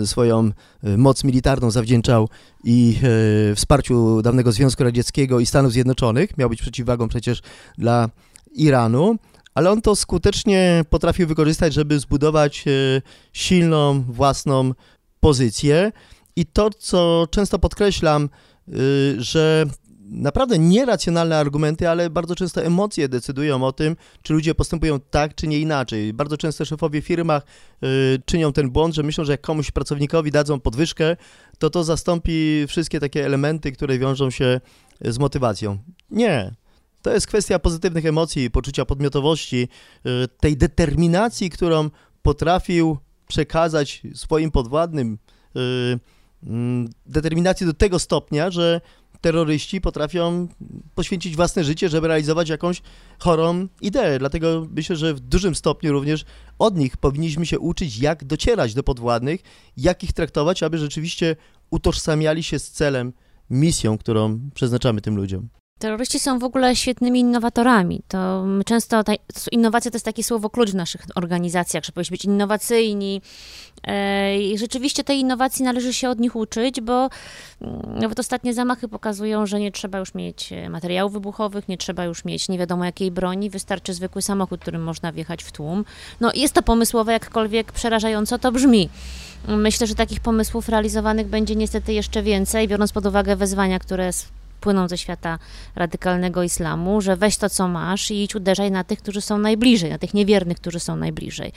[0.07, 0.51] swoją
[0.85, 2.29] y, moc militarną zawdzięczał
[2.65, 2.99] i
[3.57, 7.43] wsparciu dawnego Związku Radzieckiego i Stanów Zjednoczonych, miał być przeciwwagą przecież
[7.79, 8.09] dla
[8.53, 9.17] Iranu,
[9.55, 12.65] ale on to skutecznie potrafił wykorzystać, żeby zbudować
[13.33, 14.73] silną własną
[15.21, 15.93] pozycję.
[16.37, 18.29] I to, co często podkreślam,
[19.19, 19.67] że
[20.05, 25.47] naprawdę nieracjonalne argumenty, ale bardzo często emocje decydują o tym, czy ludzie postępują tak, czy
[25.47, 26.13] nie inaczej.
[26.13, 27.43] Bardzo często szefowie firmach
[27.85, 31.17] y, czynią ten błąd, że myślą, że jak komuś pracownikowi dadzą podwyżkę,
[31.59, 34.61] to to zastąpi wszystkie takie elementy, które wiążą się
[35.01, 35.79] z motywacją.
[36.11, 36.55] Nie.
[37.03, 39.69] To jest kwestia pozytywnych emocji, poczucia podmiotowości,
[40.07, 41.91] y, tej determinacji, którą
[42.23, 45.19] potrafił przekazać swoim podwładnym,
[45.57, 45.99] y,
[46.47, 48.81] mm, determinacji do tego stopnia, że
[49.25, 50.49] terroryści potrafią
[50.95, 52.83] poświęcić własne życie, żeby realizować jakąś
[53.19, 54.19] chorą ideę.
[54.19, 56.25] Dlatego myślę, że w dużym stopniu również
[56.59, 59.41] od nich powinniśmy się uczyć, jak docierać do podwładnych,
[59.77, 61.37] jak ich traktować, aby rzeczywiście
[61.71, 63.13] utożsamiali się z celem,
[63.51, 65.49] misją, którą przeznaczamy tym ludziom.
[65.79, 68.03] Terroryści są w ogóle świetnymi innowatorami.
[68.09, 69.13] To często ta,
[69.53, 73.23] innowacja to jest takie słowo klucz w naszych organizacjach, że powinniśmy być innowacyjni.
[73.85, 77.09] E, I rzeczywiście tej innowacji należy się od nich uczyć, bo
[77.61, 82.05] mm, nawet ostatnie zamachy pokazują, że nie trzeba już mieć e, materiałów wybuchowych, nie trzeba
[82.05, 85.85] już mieć nie wiadomo jakiej broni, wystarczy zwykły samochód, którym można wjechać w tłum.
[86.21, 88.89] No jest to pomysłowe, jakkolwiek przerażająco to brzmi.
[89.49, 94.13] Myślę, że takich pomysłów realizowanych będzie niestety jeszcze więcej, biorąc pod uwagę wezwania, które
[94.65, 95.39] płyną ze świata
[95.77, 99.91] radykalnego islamu, że weź to, co masz i idź uderzaj na tych, którzy są najbliżej,
[99.91, 101.53] na tych niewiernych, którzy są najbliżej.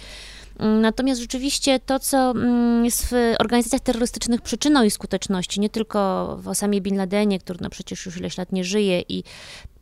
[0.59, 5.97] Natomiast rzeczywiście to, co mm, jest w organizacjach terrorystycznych przyczyną ich skuteczności, nie tylko
[6.41, 9.23] w Osamie Bin Ladenie, który no przecież już ileś lat nie żyje i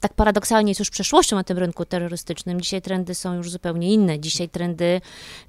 [0.01, 2.61] tak paradoksalnie jest już przeszłością na tym rynku terrorystycznym.
[2.61, 4.19] Dzisiaj trendy są już zupełnie inne.
[4.19, 5.01] Dzisiaj trendy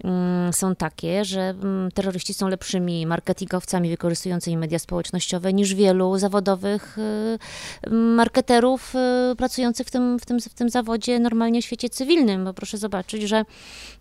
[0.05, 6.99] mm, są takie, że mm, terroryści są lepszymi marketingowcami wykorzystującymi media społecznościowe niż wielu zawodowych
[6.99, 8.95] y, marketerów
[9.33, 12.45] y, pracujących w tym, w, tym, w tym zawodzie normalnie w świecie cywilnym.
[12.45, 13.45] Bo proszę zobaczyć, że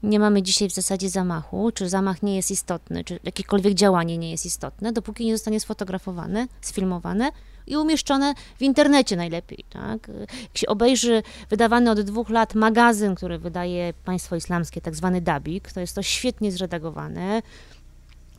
[0.04, 4.32] nie mamy dzisiaj w zasadzie zamachu, czy zamach nie jest istotny, czy jakiekolwiek działanie nie
[4.32, 7.32] jest istotne, dopóki nie zostanie sfotografowane, sfilmowane
[7.68, 9.66] i umieszczone w internecie najlepiej.
[9.70, 10.08] Tak?
[10.42, 15.72] Jak się obejrzy wydawany od dwóch lat magazyn, który wydaje państwo islamskie, tak zwany Dabik,
[15.72, 17.42] to jest to świetnie zredagowane,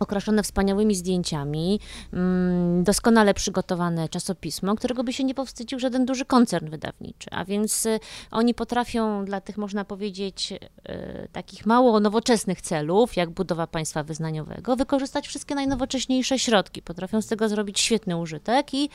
[0.01, 1.81] okraszone wspaniałymi zdjęciami,
[2.13, 7.31] mm, doskonale przygotowane czasopismo, którego by się nie powstydził żaden duży koncern wydawniczy.
[7.31, 13.31] A więc y, oni potrafią dla tych, można powiedzieć, y, takich mało nowoczesnych celów, jak
[13.31, 16.83] budowa państwa wyznaniowego, wykorzystać wszystkie najnowocześniejsze środki.
[16.83, 18.89] Potrafią z tego zrobić świetny użytek i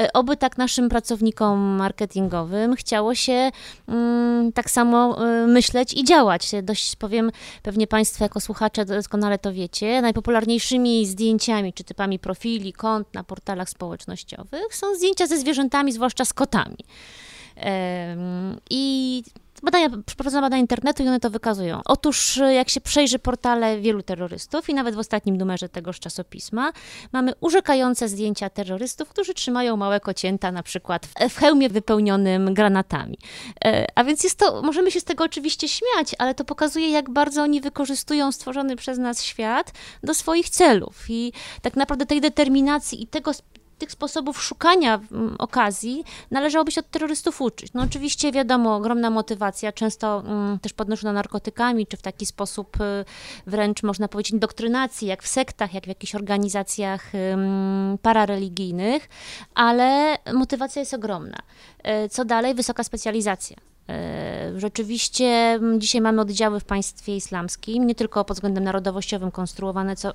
[0.00, 3.50] y, oby tak naszym pracownikom marketingowym chciało się
[3.88, 6.50] mm, tak samo myśleć i działać.
[6.62, 7.30] Dość powiem,
[7.62, 13.24] pewnie Państwo jako słuchacze doskonale to wiecie, najpopularniejsze najpopularniejszymi zdjęciami czy typami profili, kont na
[13.24, 16.76] portalach społecznościowych są zdjęcia ze zwierzętami, zwłaszcza z kotami.
[18.70, 19.22] I
[19.62, 21.80] badania, przeprowadzono badania internetu i one to wykazują.
[21.84, 26.72] Otóż jak się przejrzy portale wielu terrorystów i nawet w ostatnim numerze tegoż czasopisma
[27.12, 33.18] mamy urzekające zdjęcia terrorystów, którzy trzymają małe kocięta na przykład w hełmie wypełnionym granatami.
[33.64, 37.10] E, a więc jest to, możemy się z tego oczywiście śmiać, ale to pokazuje jak
[37.10, 39.72] bardzo oni wykorzystują stworzony przez nas świat
[40.02, 43.32] do swoich celów i tak naprawdę tej determinacji i tego
[43.82, 47.72] tych sposobów szukania mm, okazji należałoby się od terrorystów uczyć.
[47.74, 53.04] No oczywiście wiadomo, ogromna motywacja, często mm, też podnoszona narkotykami, czy w taki sposób y,
[53.46, 57.12] wręcz można powiedzieć indoktrynacji, jak w sektach, jak w jakichś organizacjach
[58.02, 59.08] parareligijnych,
[59.54, 61.38] ale motywacja jest ogromna.
[62.04, 62.54] Y, co dalej?
[62.54, 63.56] Wysoka specjalizacja.
[63.56, 69.96] Y, rzeczywiście mm, dzisiaj mamy oddziały w państwie islamskim, nie tylko pod względem narodowościowym konstruowane,
[69.96, 70.12] co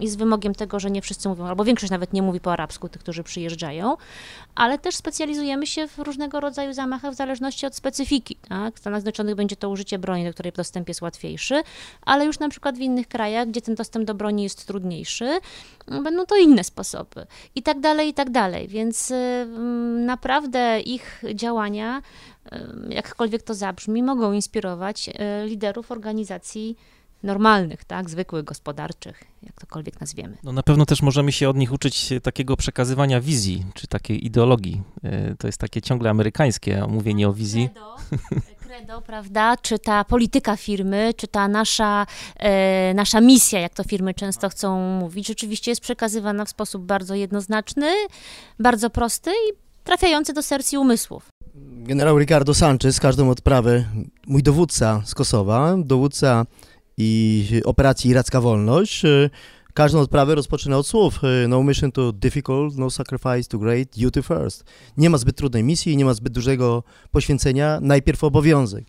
[0.00, 3.02] jest wymogiem tego, że nie wszyscy mówią, albo większość nawet nie mówi po arabsku, tych,
[3.02, 3.96] którzy przyjeżdżają,
[4.54, 8.36] ale też specjalizujemy się w różnego rodzaju zamachach w zależności od specyfiki.
[8.48, 8.74] Tak?
[8.74, 11.62] W Stanach Zjednoczonych będzie to użycie broni, do której dostęp jest łatwiejszy,
[12.02, 15.38] ale już na przykład w innych krajach, gdzie ten dostęp do broni jest trudniejszy,
[15.86, 17.26] będą to inne sposoby.
[17.54, 18.68] I tak dalej, i tak dalej.
[18.68, 19.46] Więc y,
[20.06, 22.02] naprawdę ich działania,
[22.52, 25.12] y, jakkolwiek to zabrzmi, mogą inspirować y,
[25.46, 26.76] liderów organizacji
[27.22, 30.36] normalnych, tak, zwykłych, gospodarczych, jak tokolwiek nazwiemy.
[30.42, 34.82] No na pewno też możemy się od nich uczyć takiego przekazywania wizji, czy takiej ideologii.
[35.02, 37.68] E, to jest takie ciągle amerykańskie mówienie o wizji.
[37.68, 37.96] Credo,
[38.60, 44.14] credo, prawda, czy ta polityka firmy, czy ta nasza, e, nasza misja, jak to firmy
[44.14, 47.92] często chcą mówić, rzeczywiście jest przekazywana w sposób bardzo jednoznaczny,
[48.58, 49.52] bardzo prosty i
[49.84, 51.28] trafiający do serc i umysłów.
[51.86, 53.84] Generał Ricardo Sanchez, każdą odprawę,
[54.26, 56.46] mój dowódca z Kosowa, dowódca
[56.96, 59.04] i operacji Iracka Wolność.
[59.04, 59.30] E,
[59.74, 64.22] każdą odprawę rozpoczyna od słów e, No mission to difficult, no sacrifice to great, duty
[64.22, 64.64] first.
[64.96, 68.84] Nie ma zbyt trudnej misji, nie ma zbyt dużego poświęcenia, najpierw obowiązek.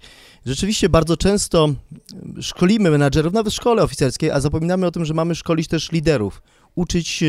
[0.46, 1.70] Rzeczywiście bardzo często
[2.41, 6.41] szkolimy menadżerów, nawet w szkole oficerskiej, a zapominamy o tym, że mamy szkolić też liderów,
[6.76, 7.24] uczyć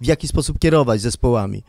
[0.00, 1.62] w jaki sposób kierować zespołami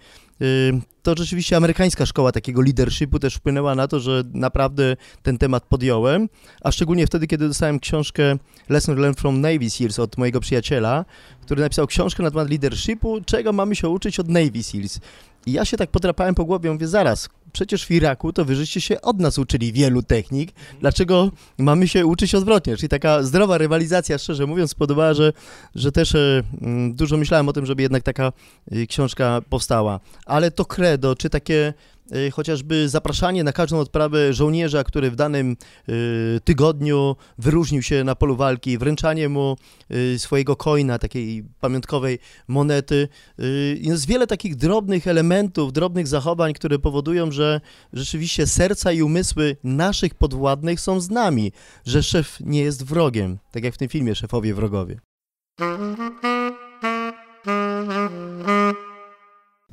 [1.04, 6.30] to rzeczywiście amerykańska szkoła takiego leadershipu też wpłynęła na to, że naprawdę ten temat podjąłem,
[6.62, 8.38] a szczególnie wtedy, kiedy dostałem książkę
[8.70, 11.06] Lesson Learned from Navy Seals od mojego przyjaciela,
[11.42, 15.00] który napisał książkę na temat leadershipu, czego mamy się uczyć od Navy Seals.
[15.46, 18.82] I ja się tak podrapałem po głowie, mówię, zaraz, przecież w Iraku to wy żeście
[18.82, 22.78] się od nas uczyli wielu technik, dlaczego mamy się uczyć odwrotnie?
[22.78, 25.34] Czyli taka zdrowa rywalizacja, szczerze mówiąc, podobała, że,
[25.76, 28.34] że też e, mm, dużo myślałem o tym, żeby jednak taka
[28.72, 30.00] e, książka powstała.
[30.26, 31.74] Ale to credo, czy takie
[32.16, 35.58] Y, chociażby zapraszanie na każdą odprawę żołnierza, który w danym
[36.44, 39.58] tygodniu wyróżnił się na polu walki, wręczanie mu
[40.18, 43.08] swojego coina, takiej pamiątkowej monety.
[43.76, 47.62] Jest wiele takich drobnych elementów, drobnych zachowań, które powodują, że że
[47.94, 51.52] rzeczywiście serca i umysły naszych podwładnych są z nami,
[51.86, 55.00] że szef nie jest wrogiem, tak jak w tym filmie Szefowie Wrogowie.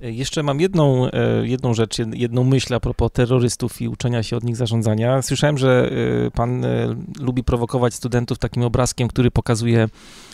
[0.01, 4.45] Jeszcze mam jedną, e, jedną rzecz, jedną myśl a propos terrorystów i uczenia się od
[4.45, 5.23] nich zarządzania.
[5.23, 5.91] Słyszałem, że
[6.27, 9.89] e, pan e, lubi prowokować studentów takim obrazkiem, który pokazuje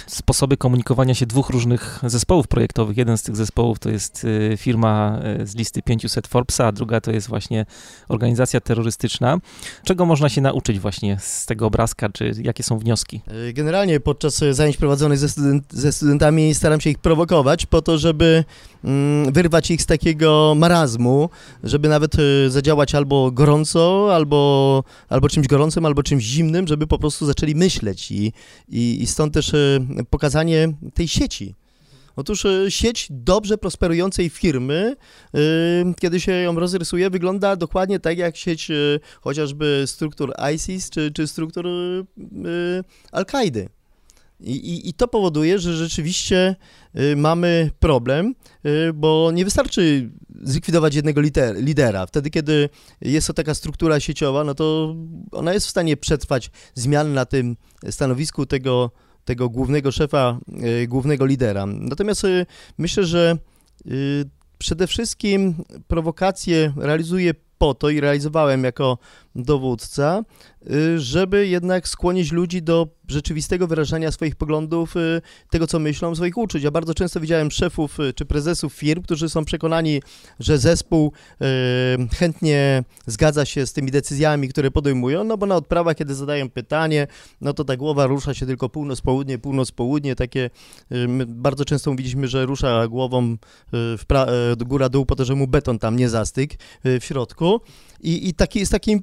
[0.07, 2.97] sposoby komunikowania się dwóch różnych zespołów projektowych.
[2.97, 4.27] Jeden z tych zespołów to jest
[4.57, 7.67] firma z listy 500 Forbesa, a druga to jest właśnie
[8.09, 9.39] organizacja terrorystyczna.
[9.85, 13.21] Czego można się nauczyć właśnie z tego obrazka, czy jakie są wnioski?
[13.53, 18.45] Generalnie podczas zajęć prowadzonych ze, student, ze studentami staram się ich prowokować po to, żeby
[18.85, 21.31] mm, wyrwać wyrwać ich z takiego marazmu,
[21.65, 26.99] żeby nawet e, zadziałać albo gorąco, albo, albo czymś gorącym, albo czymś zimnym, żeby po
[26.99, 28.33] prostu zaczęli myśleć i,
[28.69, 29.79] i, i stąd też e,
[30.11, 31.55] pokazanie tej sieci.
[32.17, 34.97] Otóż e, sieć dobrze prosperującej firmy,
[36.01, 38.69] kiedy się ją rozrysuje, wygląda dokładnie tak jak sieć
[39.21, 41.67] chociażby struktur ISIS czy, czy struktur
[43.13, 43.69] Al-Kaidy.
[44.41, 46.57] I, i, I, to powoduje, że rzeczywiście
[46.97, 48.35] y, mamy problem,
[48.67, 50.11] y, bo nie wystarczy
[50.43, 52.07] zlikwidować jednego liter, lidera.
[52.07, 52.69] Wtedy, kiedy
[53.01, 54.97] jest to taka struktura sieciowa, no to
[55.33, 57.57] ona jest w stanie przetrwać zmiany na tym
[57.91, 58.91] stanowisku tego,
[59.25, 60.39] tego głównego szefa,
[60.83, 61.67] y, głównego lidera.
[61.67, 62.27] Natomiast
[62.79, 63.39] myślę, że
[64.59, 65.55] przede wszystkim
[65.89, 68.99] prowokacje realizuje po to i realizowałem jako
[69.37, 70.23] dowódca,
[70.97, 76.63] żeby jednak skłonić ludzi do rzeczywistego wyrażania swoich poglądów, y, tego co myślą, swoich uczuć.
[76.63, 80.03] Ja bardzo często widziałem szefów y, czy prezesów firm, którzy są przekonani,
[80.41, 85.97] że zespół y, chętnie zgadza się z tymi decyzjami, które podejmują, no bo na odprawach,
[85.97, 87.07] kiedy zadają pytanie,
[87.41, 90.51] no to ta głowa rusza się tylko północ-południe, północ-południe, takie
[91.27, 93.37] bardzo często mówiliśmy, że rusza głową
[94.59, 97.61] góra-dół po to, że mu beton tam nie zastyk w środku
[98.01, 99.01] i, i taki, z takimi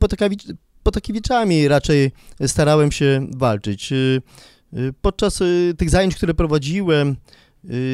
[0.84, 2.12] Potakiewiczami raczej
[2.48, 3.92] starałem się walczyć.
[3.92, 4.22] Y,
[4.74, 7.16] y, podczas y, tych zajęć, które prowadziłem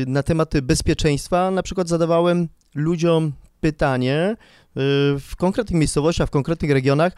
[0.07, 3.31] na tematy bezpieczeństwa, na przykład zadawałem ludziom
[3.61, 4.35] pytanie
[5.19, 7.13] w konkretnych miejscowościach, w konkretnych regionach,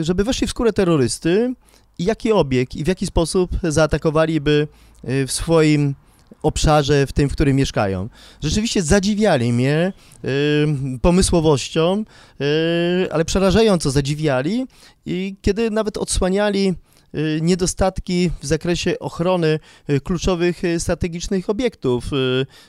[0.00, 1.54] żeby weszli w skórę terrorysty
[1.98, 4.68] i jaki obieg i w jaki sposób zaatakowaliby
[5.04, 5.94] w swoim
[6.42, 8.08] obszarze, w tym, w którym mieszkają.
[8.42, 9.92] Rzeczywiście zadziwiali mnie
[10.24, 12.04] y, pomysłowością,
[12.40, 14.66] y, ale przerażająco zadziwiali
[15.06, 16.74] i kiedy nawet odsłaniali
[17.14, 19.58] y, niedostatki w zakresie ochrony
[19.90, 22.04] y, kluczowych y, strategicznych obiektów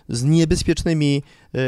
[0.10, 1.24] z niebezpiecznymi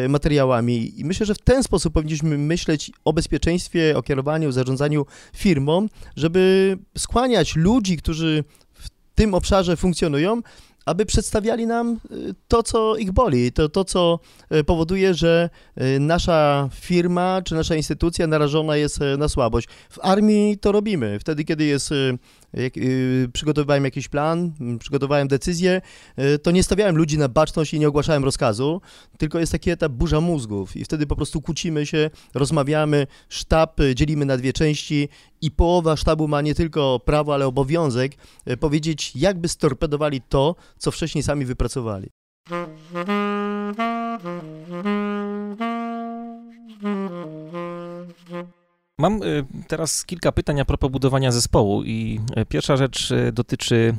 [0.10, 1.00] materiałami.
[1.00, 6.78] I myślę, że w ten sposób powinniśmy myśleć o bezpieczeństwie, o kierowaniu, zarządzaniu firmą, żeby
[6.98, 10.42] skłaniać ludzi, którzy w tym obszarze funkcjonują,
[10.90, 14.20] aby przedstawiali nam y, to, co ich boli, to, to co
[14.56, 15.50] y, powoduje, że
[15.82, 19.68] y, nasza firma czy nasza instytucja narażona jest na słabość.
[19.90, 21.20] W armii to robimy.
[21.20, 21.94] Wtedy, kiedy jest
[22.54, 25.82] jak, y, przygotowywałem jakiś plan, przygotowałem decyzję,
[26.20, 28.82] y, to nie stawiałem ludzi na baczność i nie ogłaszałem rozkazu,
[29.18, 33.96] tylko jest taki etap burza mózgów i wtedy po prostu kłócimy się, rozmawiamy, sztab y,
[33.96, 35.10] dzielimy na dwie części
[35.42, 38.12] i połowa sztabu ma nie tylko prawo, ale obowiązek
[38.60, 42.10] powiedzieć, jakby storpedowali to, co wcześniej sami wypracowali.
[49.00, 53.96] Mam y, teraz kilka pytań a propos budowania zespołu i y, pierwsza rzecz y, dotyczy,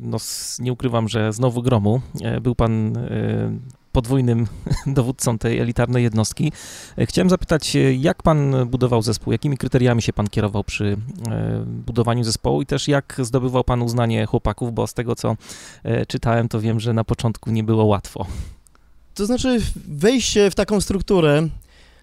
[0.00, 0.18] no
[0.58, 2.00] nie ukrywam, że znowu gromu.
[2.40, 2.98] Był pan
[3.92, 4.46] podwójnym
[4.86, 6.52] dowódcą tej elitarnej jednostki.
[6.98, 10.96] Chciałem zapytać, jak pan budował zespół, jakimi kryteriami się pan kierował przy
[11.66, 15.36] budowaniu zespołu i też jak zdobywał pan uznanie chłopaków, bo z tego co
[16.08, 18.26] czytałem, to wiem, że na początku nie było łatwo.
[19.14, 21.48] To znaczy wejście w taką strukturę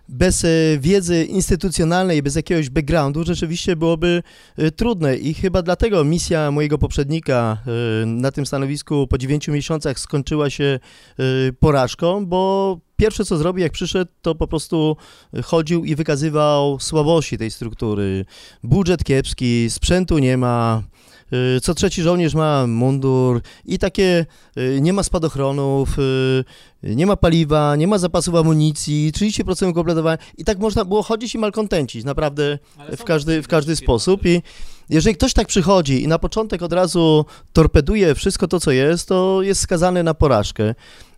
[0.09, 0.47] bez e,
[0.79, 4.23] wiedzy instytucjonalnej, bez jakiegoś backgroundu rzeczywiście byłoby
[4.57, 7.57] e, trudne i chyba dlatego misja mojego poprzednika
[8.01, 10.79] e, na tym stanowisku po 9 miesiącach skończyła się
[11.59, 14.97] porażką, bo pierwsze co zrobił jak przyszedł, to po prostu
[15.43, 18.25] chodził i wykazywał słabości tej struktury.
[18.63, 20.83] Budżet kiepski, sprzętu nie ma,
[21.61, 24.25] co trzeci żołnierz ma mundur i takie,
[24.57, 26.43] y, nie ma spadochronów, y,
[26.83, 31.37] nie ma paliwa, nie ma zapasów amunicji, 30% kompletowania i tak można było chodzić i
[31.37, 32.59] malkontencić naprawdę
[32.97, 34.41] w każdy, w każdy sposób i
[34.89, 39.41] jeżeli ktoś tak przychodzi i na początek od razu torpeduje wszystko to, co jest, to
[39.41, 40.75] jest skazany na porażkę.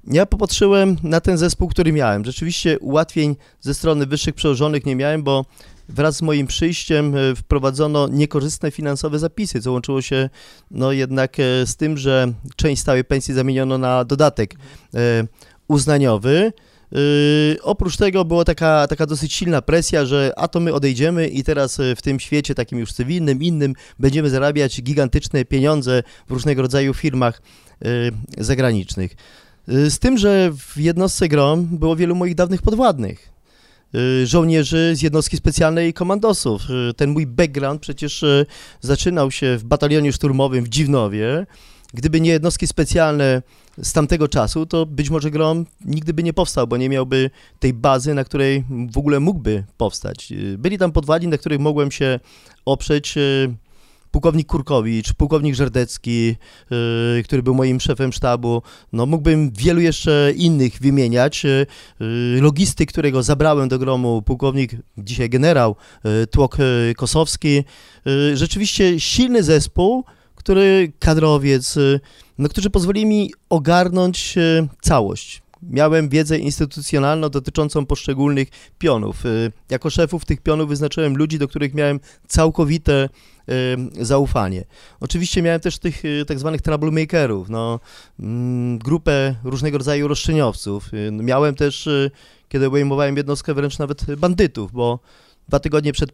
[0.08, 2.26] Ja popatrzyłem na ten zespół, który miałem.
[2.26, 5.46] Rzeczywiście ułatwień ze strony wyższych przełożonych nie miałem, bo
[5.90, 10.30] wraz z moim przyjściem e, wprowadzono niekorzystne finansowe zapisy, co łączyło się
[10.72, 14.56] no jednak e, z tym, że część stałej pensji zamieniono na dodatek
[14.94, 14.98] e,
[15.68, 16.54] uznaniowy.
[17.62, 21.78] Oprócz tego była taka, taka dosyć silna presja, że a to my odejdziemy i teraz
[21.96, 27.42] w tym świecie takim już cywilnym, innym, będziemy zarabiać gigantyczne pieniądze w różnego rodzaju firmach
[28.38, 29.16] zagranicznych.
[29.68, 33.35] Z tym, że w jednostce GROM było wielu moich dawnych podwładnych.
[33.96, 36.62] Yy, żołnierzy z jednostki specjalnej komandosów.
[36.70, 38.46] Yy, ten mój background przecież yy,
[38.82, 41.46] zaczynał się w batalionie szturmowym w Dziwnowie.
[41.94, 43.42] Gdyby nie jednostki specjalne
[43.82, 47.30] z tamtego czasu, to być może Grom nigdy by nie powstał, bo nie miałby
[47.60, 50.34] tej bazy, na której w ogóle mógłby powstać.
[50.58, 52.20] Byli tam podwładni, na których mogłem się
[52.66, 53.16] oprzeć
[54.16, 58.62] pułkownik Kurkowicz, pułkownik Żerdecki, yy, który był moim szefem sztabu.
[58.94, 61.44] No, mógłbym wielu jeszcze innych wymieniać.
[61.44, 66.58] Yy, logisty, którego zabrałem do gromu, pułkownik, dzisiaj generał yy, Tłok
[66.98, 67.64] Kosowski.
[68.34, 70.04] Rzeczywiście silny zespół,
[70.36, 71.76] który kadrowiec,
[72.38, 74.36] no, którzy pozwolili mi ogarnąć
[74.82, 75.42] całość.
[75.70, 78.48] Miałem wiedzę instytucjonalną dotyczącą poszczególnych
[78.78, 79.24] pionów.
[79.70, 83.10] Jako szefów tych pionów wyznaczyłem ludzi, do których miałem całkowite
[84.02, 84.64] zaufanie.
[85.00, 87.80] Oczywiście miałem też tych y, tak zwanych troublemakerów, no,
[88.20, 90.94] mm, grupę różnego rodzaju roszczeniowców.
[90.94, 92.12] Y, miałem też, y,
[92.50, 95.00] kiedy obejmowałem jednostkę, wręcz nawet bandytów, bo
[95.48, 96.12] dwa tygodnie przed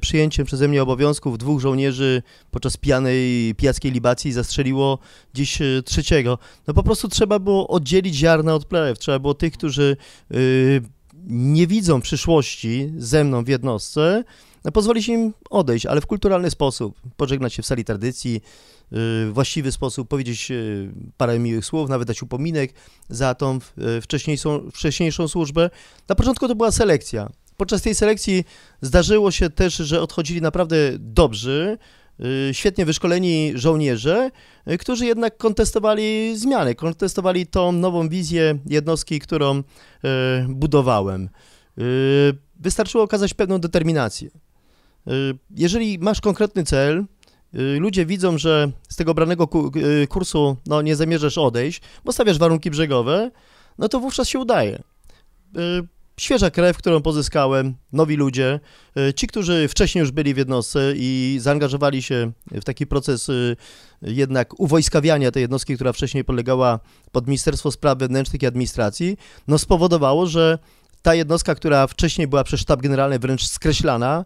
[0.00, 4.98] przyjęciem przeze mnie obowiązków dwóch żołnierzy podczas pijanej, pijackiej libacji zastrzeliło
[5.34, 6.38] dziś trzeciego.
[6.66, 8.98] No po prostu trzeba było oddzielić ziarna od plew.
[8.98, 9.96] Trzeba było tych, którzy
[11.26, 14.24] nie widzą przyszłości ze mną w jednostce,
[14.64, 18.40] no, pozwolić im odejść, ale w kulturalny sposób, pożegnać się w sali tradycji,
[19.32, 20.52] właściwy sposób powiedzieć
[21.16, 22.74] parę miłych słów, nawet dać upominek
[23.08, 23.58] za tą
[24.02, 25.70] wcześniejszą, wcześniejszą służbę.
[26.08, 27.30] Na początku to była selekcja.
[27.56, 28.44] Podczas tej selekcji
[28.80, 31.78] zdarzyło się też, że odchodzili naprawdę dobrzy,
[32.20, 34.30] y, świetnie wyszkoleni żołnierze,
[34.78, 39.62] którzy jednak kontestowali zmiany, kontestowali tą nową wizję jednostki, którą
[40.48, 41.28] budowałem.
[42.60, 44.30] Wystarczyło okazać pewną determinację.
[45.08, 47.04] Y, jeżeli masz konkretny cel,
[47.54, 49.48] y, ludzie widzą, że z tego branego
[50.02, 53.30] y, kursu no, nie zamierzasz odejść, bo stawiasz warunki brzegowe,
[53.78, 54.82] no to wówczas się udaje.
[56.20, 58.60] Świeża krew, którą pozyskałem, nowi ludzie,
[59.16, 63.30] ci, którzy wcześniej już byli w jednostce i zaangażowali się w taki proces
[64.02, 66.80] jednak uwojskawiania tej jednostki, która wcześniej polegała
[67.12, 69.16] pod Ministerstwo Spraw Wewnętrznych i Administracji,
[69.48, 70.58] no spowodowało, że
[71.02, 74.24] ta jednostka, która wcześniej była przez sztab generalny wręcz skreślana,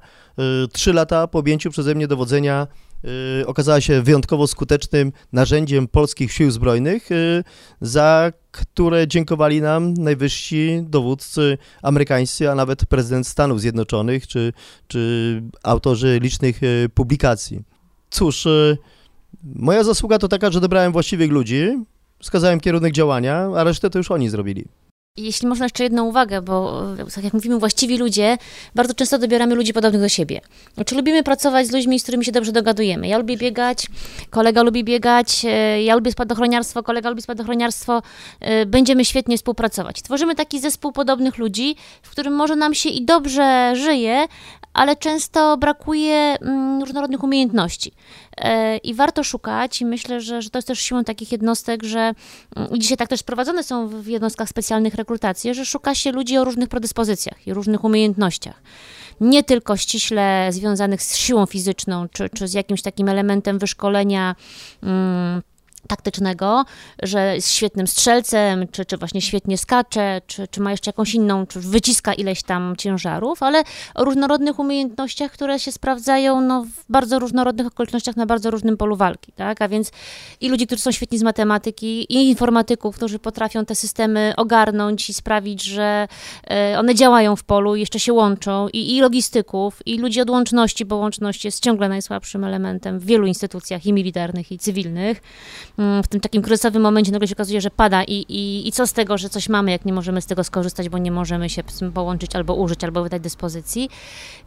[0.64, 2.66] y, trzy lata po objęciu przeze mnie dowodzenia
[3.46, 7.44] okazała się wyjątkowo skutecznym narzędziem polskich sił zbrojnych, y,
[7.80, 14.52] za które dziękowali nam najwyżsi dowódcy amerykańscy, a nawet prezydent Stanów Zjednoczonych, czy,
[14.88, 16.60] czy autorzy licznych
[16.94, 17.62] publikacji.
[18.10, 18.48] Cóż,
[19.44, 21.84] moja zasługa to taka, że dobrałem właściwych ludzi,
[22.20, 24.64] wskazałem kierunek działania, a resztę to już oni zrobili.
[25.20, 26.82] Jeśli można jeszcze jedną uwagę, bo
[27.14, 28.38] tak jak mówimy, właściwi ludzie,
[28.74, 30.40] bardzo często dobieramy ludzi podobnych do siebie.
[30.86, 33.08] Czy lubimy pracować z ludźmi, z którymi się dobrze dogadujemy?
[33.08, 33.86] Ja lubię biegać,
[34.30, 38.02] kolega lubi biegać, e, ja lubię spadochroniarstwo, kolega lubi spadochroniarstwo,
[38.40, 40.02] e, będziemy świetnie współpracować.
[40.02, 44.26] Tworzymy taki zespół podobnych ludzi, w którym może nam się i dobrze żyje,
[44.72, 47.92] ale często brakuje mm, różnorodnych umiejętności.
[48.40, 52.12] E, I warto szukać, i myślę, że, że to jest też siłą takich jednostek, że
[52.56, 56.44] mm, dzisiaj tak też prowadzone są w jednostkach specjalnych rekrutacje, że szuka się ludzi o
[56.44, 58.62] różnych predyspozycjach i różnych umiejętnościach.
[59.20, 64.34] Nie tylko ściśle związanych z siłą fizyczną, czy, czy z jakimś takim elementem wyszkolenia
[64.82, 65.42] mm,
[65.88, 66.64] taktycznego,
[67.02, 71.46] że jest świetnym strzelcem, czy, czy właśnie świetnie skacze, czy, czy ma jeszcze jakąś inną,
[71.46, 73.62] czy wyciska ileś tam ciężarów, ale
[73.94, 78.96] o różnorodnych umiejętnościach, które się sprawdzają no, w bardzo różnorodnych okolicznościach na bardzo różnym polu
[78.96, 79.62] walki, tak?
[79.62, 79.90] A więc
[80.40, 85.14] i ludzi, którzy są świetni z matematyki, i informatyków, którzy potrafią te systemy ogarnąć i
[85.14, 86.08] sprawić, że
[86.50, 90.84] e, one działają w polu jeszcze się łączą, i, i logistyków, i ludzi od łączności,
[90.84, 95.22] bo łączność jest ciągle najsłabszym elementem w wielu instytucjach i militarnych, i cywilnych.
[95.78, 98.92] W tym takim kryzysowym momencie nagle się okazuje, że pada i, i, i co z
[98.92, 101.78] tego, że coś mamy, jak nie możemy z tego skorzystać, bo nie możemy się z
[101.78, 103.90] tym połączyć albo użyć, albo wydać dyspozycji.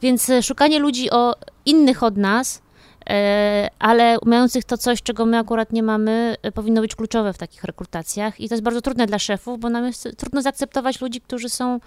[0.02, 2.62] Więc e, szukanie ludzi o innych od nas,
[3.10, 7.38] e, ale mających to coś, czego my akurat nie mamy, e, powinno być kluczowe w
[7.38, 11.22] takich rekrutacjach i to jest bardzo trudne dla szefów, bo nam jest trudno zaakceptować ludzi,
[11.22, 11.80] którzy są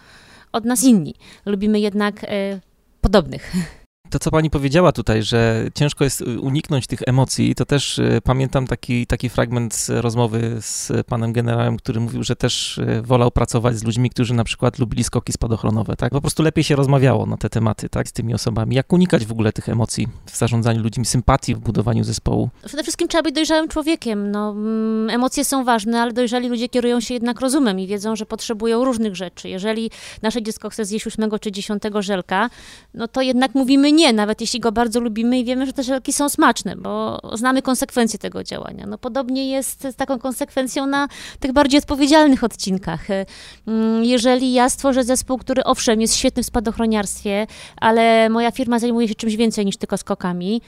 [0.53, 1.15] od nas inni.
[1.47, 2.27] Lubimy jednak
[3.01, 3.53] podobnych.
[4.17, 8.67] To, co pani powiedziała tutaj, że ciężko jest uniknąć tych emocji, to też y, pamiętam
[8.67, 13.79] taki, taki fragment z rozmowy z panem generałem, który mówił, że też y, wolał pracować
[13.79, 16.13] z ludźmi, którzy na przykład lubili skoki spadochronowe, tak?
[16.13, 18.77] Po prostu lepiej się rozmawiało na te tematy, tak, z tymi osobami.
[18.77, 22.51] Jak unikać w ogóle tych emocji w zarządzaniu ludźmi, sympatii w budowaniu zespołu?
[22.67, 24.31] Przede wszystkim trzeba być dojrzałym człowiekiem.
[24.31, 28.27] No, mm, emocje są ważne, ale dojrzali ludzie kierują się jednak rozumem i wiedzą, że
[28.27, 29.49] potrzebują różnych rzeczy.
[29.49, 29.91] Jeżeli
[30.23, 32.51] nasze dziecko chce zjeść ósmego czy dziesiątego żelka,
[32.95, 36.13] no to jednak mówimy nie, nawet jeśli go bardzo lubimy i wiemy, że te żelki
[36.13, 38.87] są smaczne, bo znamy konsekwencje tego działania.
[38.87, 41.09] No podobnie jest z taką konsekwencją na
[41.41, 43.07] tych bardziej odpowiedzialnych odcinkach.
[43.67, 47.47] Mm, jeżeli ja stworzę zespół, który owszem jest świetny w spadochroniarstwie,
[47.77, 50.61] ale moja firma zajmuje się czymś więcej niż tylko skokami,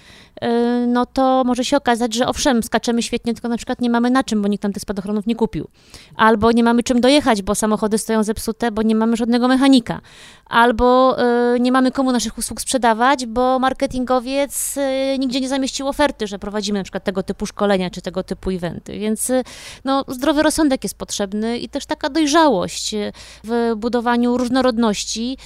[0.44, 4.10] y, no to może się okazać, że owszem, skaczemy świetnie, tylko na przykład nie mamy
[4.10, 5.68] na czym, bo nikt tam tych spadochronów nie kupił.
[6.16, 10.00] Albo nie mamy czym dojechać, bo samochody stoją zepsute, bo nie mamy żadnego mechanika.
[10.46, 11.16] Albo
[11.54, 16.38] y, nie mamy komu naszych usług sprzedawać, bo marketingowiec y, nigdzie nie zamieścił oferty, że
[16.38, 18.98] prowadzimy na przykład tego typu szkolenia czy tego typu eventy.
[18.98, 19.42] Więc y,
[19.84, 23.12] no, zdrowy rozsądek jest potrzebny i też taka dojrzałość y,
[23.44, 25.38] w budowaniu różnorodności.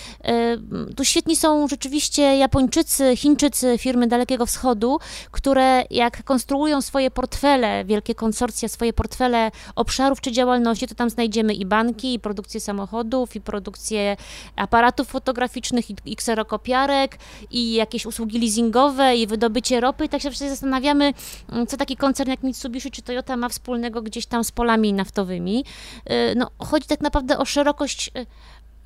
[0.97, 4.99] Tu świetni są rzeczywiście Japończycy, Chińczycy, firmy Dalekiego Wschodu,
[5.31, 11.55] które jak konstruują swoje portfele, wielkie konsorcja, swoje portfele obszarów czy działalności, to tam znajdziemy
[11.55, 14.17] i banki, i produkcję samochodów, i produkcję
[14.57, 17.19] aparatów fotograficznych, i, i kserokopiarek,
[17.51, 20.05] i jakieś usługi leasingowe, i wydobycie ropy.
[20.05, 21.13] I tak się wszyscy zastanawiamy,
[21.53, 25.65] mm, co taki koncern jak Mitsubishi czy Toyota ma wspólnego gdzieś tam z polami naftowymi.
[26.11, 28.27] Y, no, chodzi tak naprawdę o szerokość y,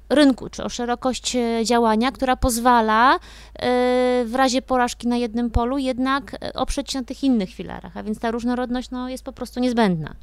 [0.08, 3.18] rynku, czy o szerokość e, działania, która pozwala
[4.24, 8.18] w razie porażki na jednym polu jednak oprzeć się na tych innych filarach, a więc
[8.18, 10.14] ta różnorodność no, jest po prostu niezbędna.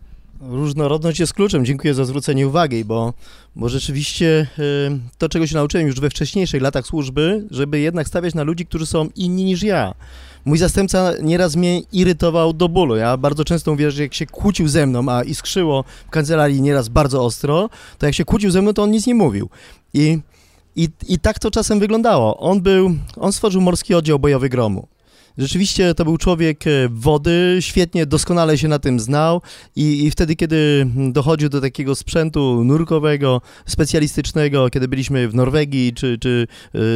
[0.49, 1.65] Różnorodność jest kluczem.
[1.65, 3.13] Dziękuję za zwrócenie uwagi, bo,
[3.55, 4.47] bo rzeczywiście
[5.17, 8.85] to, czego się nauczyłem już we wcześniejszych latach służby, żeby jednak stawiać na ludzi, którzy
[8.85, 9.93] są inni niż ja.
[10.45, 12.95] Mój zastępca nieraz mnie irytował do bólu.
[12.95, 16.89] Ja bardzo często mówię, że jak się kłócił ze mną, a iskrzyło w kancelarii nieraz
[16.89, 19.49] bardzo ostro, to jak się kłócił ze mną, to on nic nie mówił.
[19.93, 20.19] I,
[20.75, 22.37] i, i tak to czasem wyglądało.
[22.37, 24.87] On był, on stworzył morski oddział bojowy gromu.
[25.37, 29.41] Rzeczywiście to był człowiek e, wody, świetnie, doskonale się na tym znał
[29.75, 36.17] i, i, wtedy, kiedy dochodził do takiego sprzętu nurkowego, specjalistycznego, kiedy byliśmy w Norwegii czy,
[36.17, 36.47] czy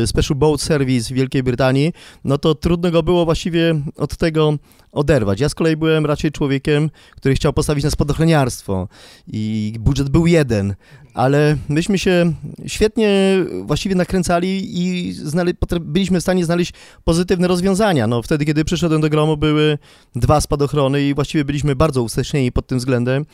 [0.03, 4.57] e, Special Boat Service w Wielkiej Brytanii, no to trudno go było właściwie od tego
[4.91, 5.39] oderwać.
[5.39, 8.87] Ja z kolei byłem raczej człowiekiem, który chciał postawić na spadochroniarstwo
[9.27, 10.75] i budżet był jeden,
[11.17, 12.33] ale myśmy się
[12.67, 15.15] świetnie właściwie nakręcali i
[15.81, 18.07] byliśmy w stanie znaleźć pozytywne rozwiązania.
[18.07, 19.77] No, wtedy, kiedy przyszedłem do gromu, były
[20.15, 23.25] dwa spadochrony i właściwie byliśmy bardzo ustecznieni pod tym względem.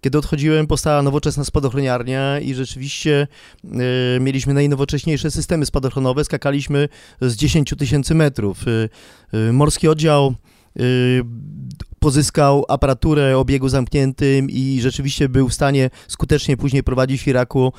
[0.00, 3.26] Kiedy odchodziłem, powstała nowoczesna spadochroniarnia i rzeczywiście
[3.64, 6.24] y, mieliśmy najnowocześniejsze systemy spadochronowe.
[6.24, 6.88] Skakaliśmy
[7.20, 8.68] z 10 tysięcy metrów.
[8.68, 8.88] Y,
[9.34, 10.34] y, morski oddział
[12.02, 17.72] pozyskał aparaturę o biegu zamkniętym i rzeczywiście był w stanie skutecznie później prowadzić w Iraku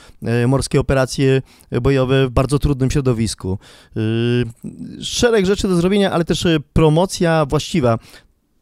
[0.44, 1.42] y, morskie operacje
[1.82, 3.58] bojowe w bardzo trudnym środowisku.
[3.98, 8.00] Y, szereg rzeczy do zrobienia, ale też promocja właściwa.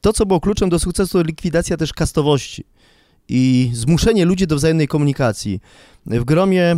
[0.01, 2.65] To, co było kluczem do sukcesu, to likwidacja też kastowości
[3.32, 5.59] i zmuszenie ludzi do wzajemnej komunikacji.
[6.05, 6.77] W gromie,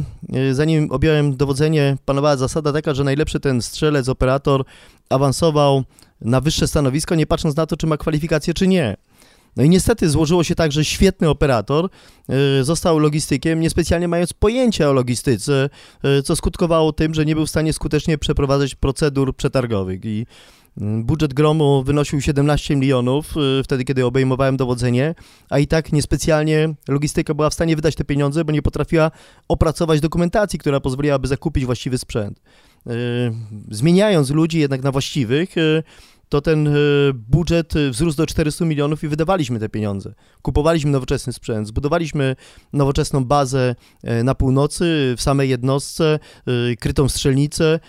[0.52, 4.66] zanim objąłem dowodzenie, panowała zasada taka, że najlepszy ten strzelec, operator
[5.10, 5.84] awansował
[6.22, 8.98] na wyższe stanowisko, nie patrząc na to, czy ma kwalifikacje, czy nie.
[9.56, 11.90] No i niestety złożyło się tak, że świetny operator
[12.60, 15.70] y, został logistykiem, niespecjalnie mając pojęcia o logistyce,
[16.20, 20.06] y, co skutkowało tym, że nie był w stanie skutecznie przeprowadzać procedur przetargowych.
[20.06, 20.26] I
[20.78, 25.16] budżet gromu wynosił 17 milionów y, wtedy, kiedy obejmowałem dowodzenie,
[25.50, 29.12] a i tak niespecjalnie logistyka była w stanie wydać te pieniądze, bo nie potrafiła
[29.48, 32.42] opracować dokumentacji, która pozwoliłaby zakupić właściwy sprzęt.
[33.70, 35.56] Zmieniając ludzi jednak na właściwych,
[36.34, 36.72] to ten e,
[37.14, 40.14] budżet e, wzrósł do 400 milionów i wydawaliśmy te pieniądze.
[40.42, 42.36] Kupowaliśmy nowoczesny sprzęt, zbudowaliśmy
[42.74, 46.20] nowoczesną bazę e, na północy, w samej jednostce,
[46.80, 47.80] krytą strzelnicę.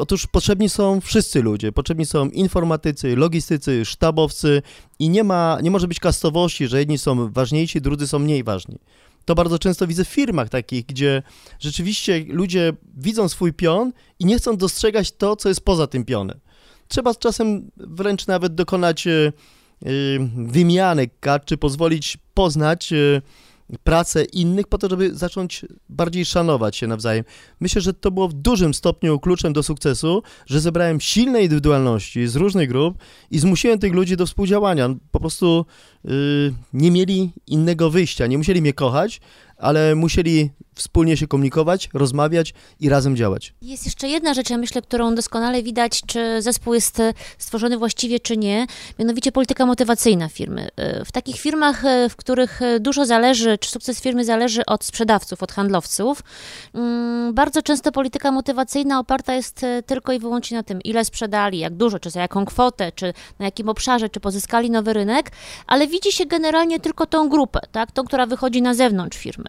[0.00, 4.62] Otóż potrzebni są wszyscy ludzie, potrzebni są informatycy, logistycy, sztabowcy
[4.98, 8.78] i nie ma, nie może być kastowości, że jedni są ważniejsi, drudzy są mniej ważni.
[9.24, 11.22] To bardzo często widzę w firmach takich, gdzie
[11.58, 16.40] rzeczywiście ludzie widzą swój pion i nie chcą dostrzegać to, co jest poza tym pionem.
[16.88, 19.90] Trzeba czasem wręcz nawet dokonać e, e,
[20.36, 23.22] wymiany kart, czy pozwolić poznać e,
[23.84, 27.24] pracę innych po to, żeby zacząć bardziej szanować się nawzajem.
[27.60, 32.36] Myślę, że to było w dużym stopniu kluczem do sukcesu, że zebrałem silne indywidualności z
[32.36, 32.98] różnych grup
[33.30, 34.88] i zmusiłem tych ludzi do współdziałania.
[35.10, 35.66] Po prostu
[36.04, 36.12] yy,
[36.72, 39.20] nie mieli innego wyjścia, nie musieli mnie kochać,
[39.58, 43.54] ale musieli wspólnie się komunikować, rozmawiać i razem działać.
[43.62, 48.20] Jest jeszcze jedna rzecz, ja myślę, którą doskonale widać, czy zespół jest e, stworzony właściwie,
[48.20, 48.66] czy nie,
[48.98, 50.68] mianowicie polityka motywacyjna firmy.
[50.76, 55.42] E, w takich firmach, e, w których dużo zależy, czy sukces firmy zależy od sprzedawców,
[55.42, 56.22] od handlowców,
[56.74, 61.74] mm, bardzo często polityka motywacyjna oparta jest tylko i wyłącznie na tym, ile sprzedali, jak
[61.74, 65.30] dużo, czy za jaką kwotę, czy na jakim obszarze, czy pozyskali nowy rynek,
[65.66, 69.45] ale widzi się generalnie tylko tą grupę, tak, tą, która wychodzi na zewnątrz firmy.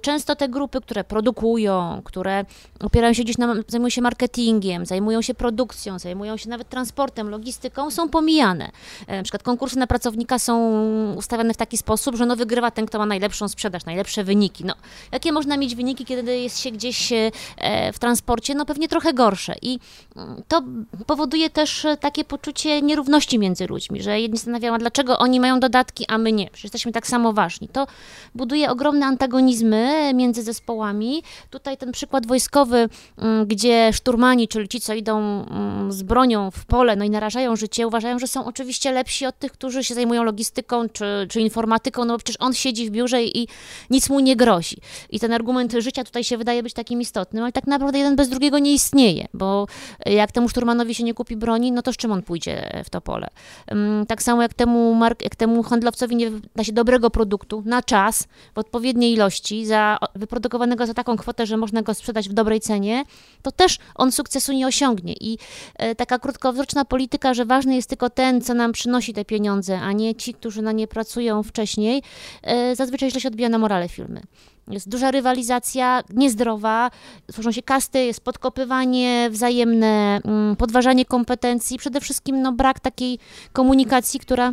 [0.00, 2.44] Często te grupy, które produkują, które
[2.80, 7.90] opierają się gdzieś na, zajmują się marketingiem, zajmują się produkcją, zajmują się nawet transportem, logistyką,
[7.90, 8.70] są pomijane.
[9.06, 12.86] E, na przykład konkursy na pracownika są ustawiane w taki sposób, że no wygrywa ten,
[12.86, 14.64] kto ma najlepszą sprzedaż, najlepsze wyniki.
[14.64, 14.74] No,
[15.12, 18.54] jakie można mieć wyniki, kiedy jest się gdzieś e, w transporcie?
[18.54, 19.54] No pewnie trochę gorsze.
[19.62, 19.78] I
[20.16, 20.62] mm, to
[21.06, 26.18] powoduje też takie poczucie nierówności między ludźmi, że jedni zastanawiają, dlaczego oni mają dodatki, a
[26.18, 26.46] my nie.
[26.46, 27.68] Przecież jesteśmy tak samo ważni.
[27.68, 27.86] To
[28.34, 31.22] buduje ogromne antagonizmy między zespołami.
[31.50, 32.88] Tutaj ten przykład wojskowy,
[33.18, 37.56] mm, gdzie szturmani, czyli ci, co idą mm, z bronią w pole, no i narażają
[37.56, 42.04] życie, uważają, że są oczywiście lepsi od tych, którzy się zajmują logistyką czy, czy informatyką,
[42.04, 43.48] no bo przecież on siedzi w biurze i
[43.90, 44.76] nic mu nie grozi.
[45.10, 48.28] I ten argument życia tutaj się wydaje być takim istotnym, ale tak naprawdę jeden bez
[48.28, 49.66] drugiego nie istnieje, bo
[50.06, 53.00] jak temu szturmanowi się nie kupi broni, no to z czym on pójdzie w to
[53.00, 53.28] pole?
[53.66, 58.28] Mm, tak samo jak temu, jak temu handlowcowi nie da się dobrego produktu na czas,
[58.54, 58.58] w
[59.00, 63.04] odpowiedniej ilości, za wyprodukowanego za taką kwotę, że można go sprzedać w dobrej cenie,
[63.42, 65.14] to też on sukcesu nie osiągnie.
[65.20, 65.38] I
[65.76, 69.92] e, taka krótkowzroczna polityka, że ważny jest tylko ten, co nam przynosi te pieniądze, a
[69.92, 72.02] nie ci, którzy na nie pracują wcześniej,
[72.42, 74.20] e, zazwyczaj źle się odbija na morale firmy.
[74.68, 76.90] Jest duża rywalizacja, niezdrowa,
[77.26, 83.18] tworzą się kasty, jest podkopywanie wzajemne, mm, podważanie kompetencji, przede wszystkim no, brak takiej
[83.52, 84.52] komunikacji, która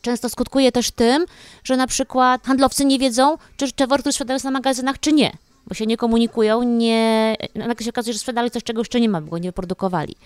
[0.00, 1.26] często skutkuje też tym,
[1.64, 5.32] że na przykład handlowcy nie wiedzą, czy który sprzedają na magazynach, czy nie
[5.68, 9.20] bo się nie komunikują, nie, nagle się okazuje, że sprzedali coś, czego jeszcze nie ma,
[9.20, 10.16] bo nie wyprodukowali.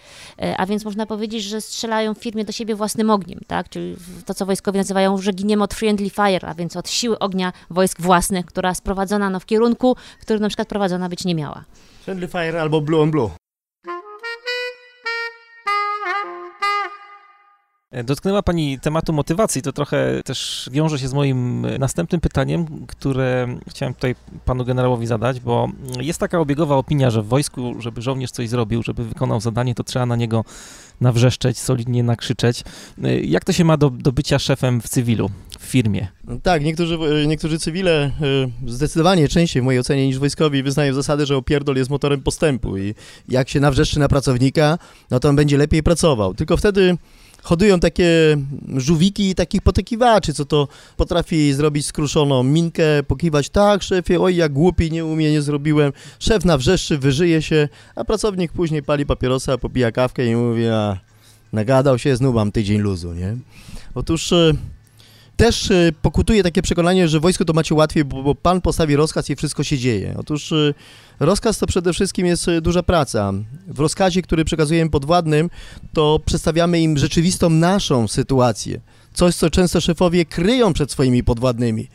[0.43, 3.69] E, a więc można powiedzieć, że strzelają w firmie do siebie własnym ogniem, tak?
[3.69, 3.97] Czyli
[4.27, 8.01] to, co wojskowi nazywają, że giniemy od friendly fire, a więc od siły ognia wojsk
[8.01, 11.65] własnych, która sprowadzona no, w kierunku, w którym na przykład prowadzona być nie miała.
[12.03, 13.42] Friendly fire albo blue on blue.
[18.05, 23.95] Dotknęła Pani tematu motywacji, to trochę też wiąże się z moim następnym pytaniem, które chciałem
[23.95, 24.15] tutaj
[24.45, 25.69] Panu generałowi zadać, bo
[26.01, 29.85] jest taka obiegowa opinia, że w wojsku, żeby żołnierz coś zrobił, żeby wykonał zadanie, to
[29.85, 30.45] trzeba na niego
[31.01, 32.65] nawrzeszczeć, solidnie nakrzyczeć.
[33.23, 36.09] Jak to się ma do, do bycia szefem w cywilu, w firmie?
[36.43, 38.11] Tak, niektórzy, niektórzy cywile e,
[38.67, 42.95] zdecydowanie częściej w mojej ocenie niż wojskowi wyznają zasadę, że opierdol jest motorem postępu i
[43.29, 44.79] jak się nawrzeszczy na pracownika,
[45.11, 46.35] no to on będzie lepiej pracował.
[46.35, 46.97] Tylko wtedy
[47.43, 48.37] hodują takie
[48.77, 54.53] żółwiki i takich potakiwaczy, co to potrafi zrobić skruszoną minkę, pokiwać, tak szefie, oj jak
[54.53, 55.93] głupi, nie umie, nie zrobiłem.
[56.19, 60.99] Szef na wrzeszczy, wyżyje się, a pracownik później pali papierosa, popija kawkę i mówi, a
[61.53, 63.37] nagadał się, znów mam tydzień luzu, nie?
[63.95, 64.53] Otóż e,
[65.43, 69.31] też e, pokutuje takie przekonanie, że wojsko to macie łatwiej, bo, bo pan postawi rozkaz
[69.31, 70.15] i wszystko się dzieje.
[70.19, 70.75] Otóż e,
[71.21, 73.33] rozkaz to przede wszystkim jest e, duża praca.
[73.67, 75.51] W rozkazie, który przekazujemy podwładnym,
[75.93, 78.81] to przedstawiamy im rzeczywistą naszą sytuację.
[79.15, 81.89] Coś, co często szefowie kryją przed swoimi podwładnymi.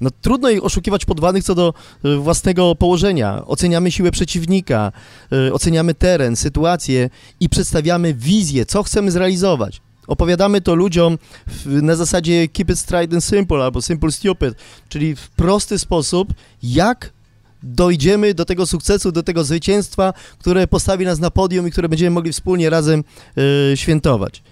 [0.00, 1.74] No trudno ich oszukiwać podwładnych co do
[2.18, 3.46] własnego położenia.
[3.46, 4.92] Oceniamy siłę przeciwnika,
[5.52, 9.80] oceniamy teren, sytuację i przedstawiamy wizję, co chcemy zrealizować.
[10.10, 14.54] Opowiadamy to ludziom w, na zasadzie keep it straight and simple albo simple stupid,
[14.88, 17.12] czyli w prosty sposób, jak
[17.62, 22.10] dojdziemy do tego sukcesu, do tego zwycięstwa, które postawi nas na podium i które będziemy
[22.10, 23.04] mogli wspólnie razem
[23.72, 24.42] y, świętować.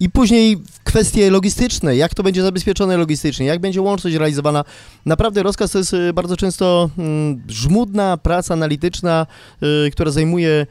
[0.00, 4.64] I później kwestie logistyczne, jak to będzie zabezpieczone logistycznie, jak będzie łączność realizowana.
[5.06, 9.26] Naprawdę rozkaz to jest y, bardzo często mm, żmudna praca analityczna,
[9.86, 10.66] y, która zajmuje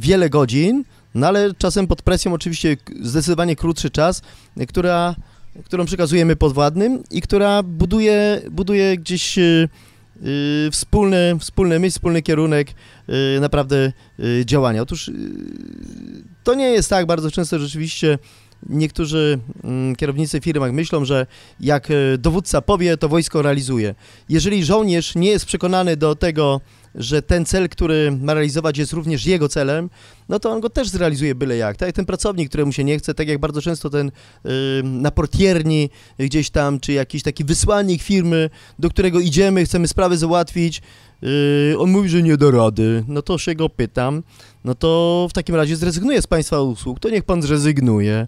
[0.00, 0.84] wiele godzin,
[1.14, 4.22] no ale czasem pod presją oczywiście zdecydowanie krótszy czas,
[4.68, 5.14] która,
[5.64, 9.68] którą przekazujemy podwładnym i która buduje, buduje gdzieś yy,
[10.70, 12.68] wspólny, wspólny myśl, wspólny kierunek
[13.08, 14.82] yy, naprawdę yy, działania.
[14.82, 15.10] Otóż
[16.44, 18.18] to nie jest tak bardzo często rzeczywiście
[18.68, 21.26] niektórzy mm, kierownicy firm myślą, że
[21.60, 21.88] jak
[22.18, 23.94] dowódca powie, to wojsko realizuje.
[24.28, 26.60] Jeżeli żołnierz nie jest przekonany do tego,
[26.94, 29.90] że ten cel, który ma realizować jest również jego celem,
[30.28, 31.76] no to on go też zrealizuje byle jak.
[31.76, 34.10] Tak jak ten pracownik, któremu się nie chce, tak jak bardzo często ten
[34.44, 34.50] yy,
[34.82, 40.82] na portierni gdzieś tam, czy jakiś taki wysłannik firmy, do którego idziemy, chcemy sprawę załatwić,
[41.22, 44.22] yy, on mówi, że nie da rady, no to się go pytam,
[44.64, 48.26] no to w takim razie zrezygnuje z Państwa usług, to niech Pan zrezygnuje.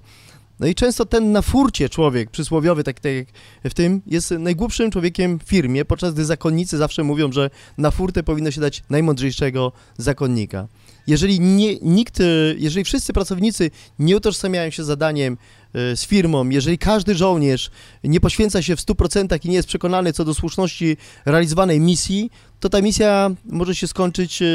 [0.60, 3.26] No i często ten na furcie człowiek przysłowiowy, tak, tak jak
[3.64, 8.22] w tym, jest najgłupszym człowiekiem w firmie, podczas gdy zakonnicy zawsze mówią, że na furtę
[8.22, 10.68] powinno się dać najmądrzejszego zakonnika.
[11.06, 12.18] Jeżeli nie, nikt,
[12.56, 15.36] jeżeli wszyscy pracownicy nie utożsamiają się zadaniem
[15.74, 17.70] e, z firmą, jeżeli każdy żołnierz
[18.04, 20.96] nie poświęca się w 100% i nie jest przekonany co do słuszności
[21.26, 22.30] realizowanej misji,
[22.60, 24.46] to ta misja może się skończyć e,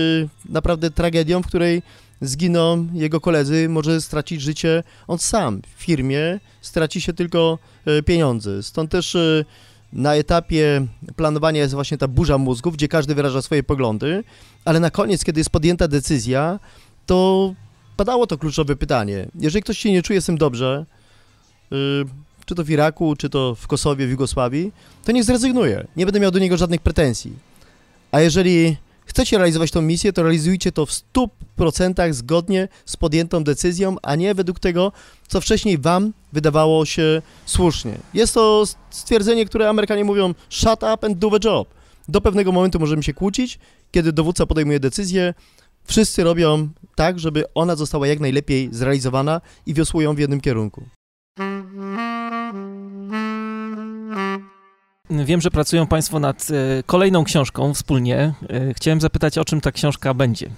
[0.49, 1.81] naprawdę tragedią, w której
[2.21, 5.61] zginą jego koledzy, może stracić życie on sam.
[5.77, 8.63] W firmie straci się tylko e, pieniądze.
[8.63, 9.45] Stąd też e,
[9.93, 14.23] na etapie planowania jest właśnie ta burza mózgów, gdzie każdy wyraża swoje poglądy,
[14.65, 16.59] ale na koniec, kiedy jest podjęta decyzja,
[17.05, 17.53] to
[17.97, 19.27] padało to kluczowe pytanie.
[19.35, 20.85] Jeżeli ktoś się nie czuje z tym dobrze,
[21.71, 21.75] e,
[22.45, 24.71] czy to w Iraku, czy to w Kosowie, w Jugosławii,
[25.05, 25.87] to nie zrezygnuje.
[25.95, 27.33] Nie będę miał do niego żadnych pretensji.
[28.11, 28.77] A jeżeli
[29.09, 30.89] chcecie realizować tą misję, to realizujcie to w
[31.57, 34.91] 100% zgodnie z podjętą decyzją, a nie według tego,
[35.27, 37.97] co wcześniej wam wydawało się słusznie.
[38.13, 41.67] Jest to stwierdzenie, które Amerykanie mówią shut up and do the job.
[42.07, 43.59] Do pewnego momentu możemy się kłócić,
[43.91, 45.33] kiedy dowódca podejmuje decyzję,
[45.83, 50.83] wszyscy robią tak, żeby ona została jak najlepiej zrealizowana i wiosłują w jednym kierunku.
[55.09, 58.33] Wiem, że pracują Państwo nad e, kolejną książką wspólnie.
[58.49, 60.49] E, chciałem zapytać, o czym ta książka będzie.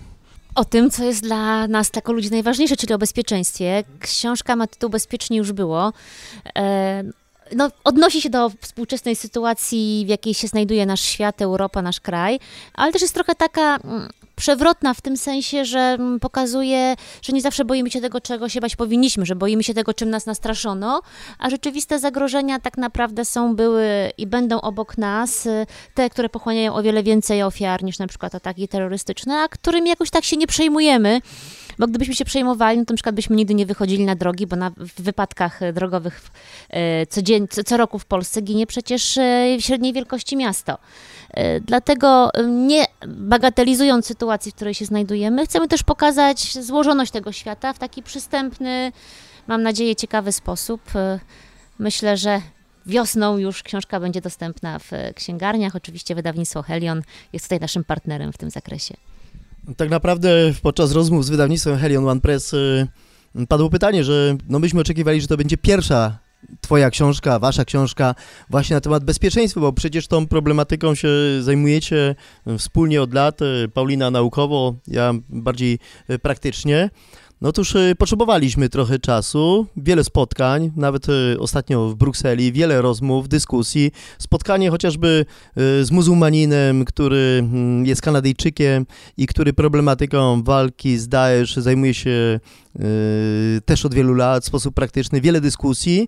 [0.55, 3.83] O tym, co jest dla nas jako ludzi najważniejsze, czyli o bezpieczeństwie.
[3.99, 5.93] Książka ma tytuł Bezpiecznie już było.
[6.57, 7.03] E,
[7.55, 12.39] no, odnosi się do współczesnej sytuacji, w jakiej się znajduje nasz świat, Europa, nasz kraj,
[12.73, 14.09] ale też jest trochę taka mm,
[14.41, 18.61] przewrotna w tym sensie, że mm, pokazuje, że nie zawsze boimy się tego, czego się
[18.61, 21.01] bać powinniśmy, że boimy się tego, czym nas nastraszono,
[21.39, 26.75] a rzeczywiste zagrożenia tak naprawdę są, były i będą obok nas, y, te, które pochłaniają
[26.75, 30.47] o wiele więcej ofiar niż na przykład ataki terrorystyczne, a którymi jakoś tak się nie
[30.47, 31.21] przejmujemy.
[31.79, 34.55] Bo gdybyśmy się przejmowali, no to na przykład byśmy nigdy nie wychodzili na drogi, bo
[34.55, 36.21] na, w wypadkach drogowych
[36.69, 39.19] e, codziennie, co, co roku w Polsce ginie przecież
[39.59, 40.77] średniej wielkości miasto.
[41.61, 47.79] Dlatego nie bagatelizując sytuacji, w której się znajdujemy, chcemy też pokazać złożoność tego świata w
[47.79, 48.91] taki przystępny,
[49.47, 50.81] mam nadzieję, ciekawy sposób.
[51.79, 52.41] Myślę, że
[52.85, 55.75] wiosną już książka będzie dostępna w księgarniach.
[55.75, 57.01] Oczywiście wydawnictwo Helion
[57.33, 58.93] jest tutaj naszym partnerem w tym zakresie.
[59.77, 60.29] Tak naprawdę
[60.61, 62.87] podczas rozmów z wydawnictwem Helion One Press y,
[63.49, 66.17] padło pytanie, że no myśmy oczekiwali, że to będzie pierwsza
[66.61, 68.15] twoja książka, wasza książka
[68.49, 72.15] właśnie na temat bezpieczeństwa, bo przecież tą problematyką się zajmujecie
[72.57, 75.79] wspólnie od lat, y, Paulina naukowo, ja bardziej
[76.09, 76.89] y, praktycznie.
[77.41, 83.29] No otóż y, potrzebowaliśmy trochę czasu, wiele spotkań, nawet y, ostatnio w Brukseli, wiele rozmów,
[83.29, 83.91] dyskusji.
[84.19, 85.25] Spotkanie chociażby
[85.57, 88.85] y, z muzułmaninem, który mm, jest Kanadyjczykiem
[89.17, 92.39] i który problematyką walki z Daesh zajmuje się
[93.65, 96.07] też od wielu lat w sposób praktyczny, wiele dyskusji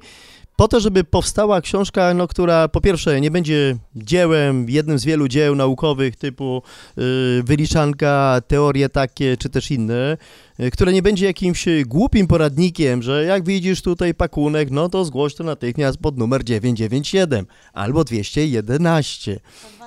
[0.55, 5.27] po to, żeby powstała książka, no, która po pierwsze nie będzie dziełem, jednym z wielu
[5.27, 6.61] dzieł naukowych typu
[6.97, 10.17] y, wyliczanka, teorie takie czy też inne,
[10.59, 15.35] y, które nie będzie jakimś głupim poradnikiem, że jak widzisz tutaj pakunek, no to zgłoś
[15.35, 19.39] to natychmiast pod numer 997 albo 211.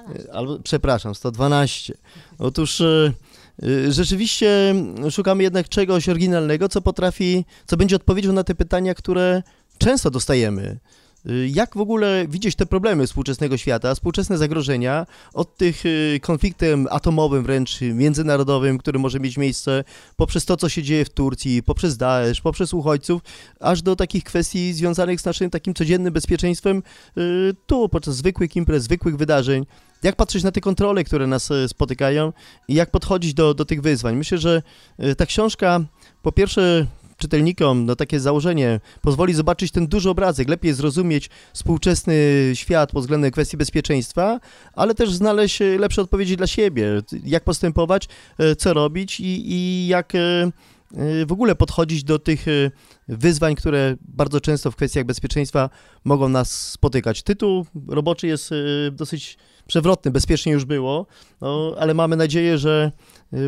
[0.07, 0.33] 112.
[0.33, 1.95] Albo, przepraszam, 112.
[2.39, 3.13] Otóż y,
[3.65, 4.75] y, rzeczywiście
[5.11, 9.43] szukamy jednak czegoś oryginalnego, co potrafi, co będzie odpowiedzią na te pytania, które
[9.79, 10.79] często dostajemy.
[11.31, 16.87] Y, jak w ogóle widzieć te problemy współczesnego świata, współczesne zagrożenia od tych y, konfliktem
[16.91, 19.85] atomowym wręcz międzynarodowym, który może mieć miejsce
[20.17, 23.23] poprzez to, co się dzieje w Turcji, poprzez Daesh, poprzez uchodźców,
[23.61, 26.83] aż do takich kwestii związanych z naszym takim codziennym bezpieczeństwem
[27.19, 29.67] y, tu, podczas zwykłych imprez, zwykłych wydarzeń.
[30.03, 32.33] Jak patrzeć na te kontrole, które nas spotykają
[32.69, 34.17] i jak podchodzić do, do tych wyzwań.
[34.17, 34.63] Myślę, że
[35.17, 35.81] ta książka
[36.23, 42.15] po pierwsze czytelnikom no, takie założenie pozwoli zobaczyć ten duży obrazek, lepiej zrozumieć współczesny
[42.55, 44.41] świat pod względem kwestii bezpieczeństwa,
[44.73, 48.09] ale też znaleźć e, lepsze odpowiedzi dla siebie, jak postępować,
[48.39, 50.19] e, co robić i, i jak e,
[51.27, 52.47] w ogóle podchodzić do tych
[53.09, 55.71] wyzwań, które bardzo często w kwestiach bezpieczeństwa
[56.05, 57.23] mogą nas spotykać.
[57.23, 58.51] Tytuł roboczy jest
[58.93, 61.07] dosyć przewrotny, bezpiecznie już było,
[61.41, 62.93] no, ale mamy nadzieję, że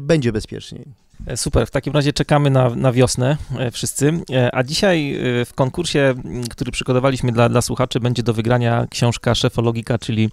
[0.03, 1.08] będzie bezpieczniej.
[1.27, 4.13] E, super, w takim razie czekamy na, na wiosnę e, wszyscy.
[4.33, 6.15] E, a dzisiaj w konkursie,
[6.51, 10.31] który przygotowaliśmy dla, dla słuchaczy, będzie do wygrania książka Szefologika, czyli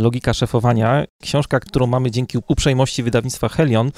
[0.00, 1.04] Logika Szefowania.
[1.22, 3.90] Książka, którą mamy dzięki uprzejmości wydawnictwa Helion.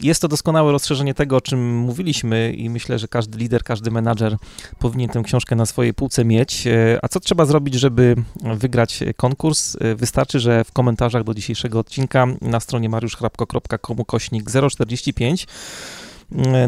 [0.00, 4.36] Jest to doskonałe rozszerzenie tego, o czym mówiliśmy i myślę, że każdy lider, każdy menadżer
[4.78, 6.64] powinien tę książkę na swojej półce mieć.
[7.02, 8.16] A co trzeba zrobić, żeby
[8.54, 9.76] wygrać konkurs?
[9.96, 15.46] Wystarczy, że w komentarzach do dzisiejszego odcinka na stronie mariuszchrapko.com kośnik 045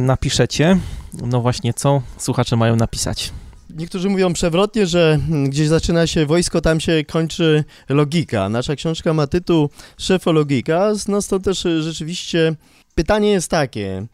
[0.01, 0.79] napiszecie,
[1.13, 3.33] no właśnie co słuchacze mają napisać.
[3.71, 5.19] niektórzy mówią przewrotnie, że
[5.49, 8.49] gdzieś zaczyna się wojsko, tam się kończy logika.
[8.49, 12.55] Nasza książka ma tytuł Szefologika, no stąd też rzeczywiście
[12.95, 14.07] pytanie jest takie,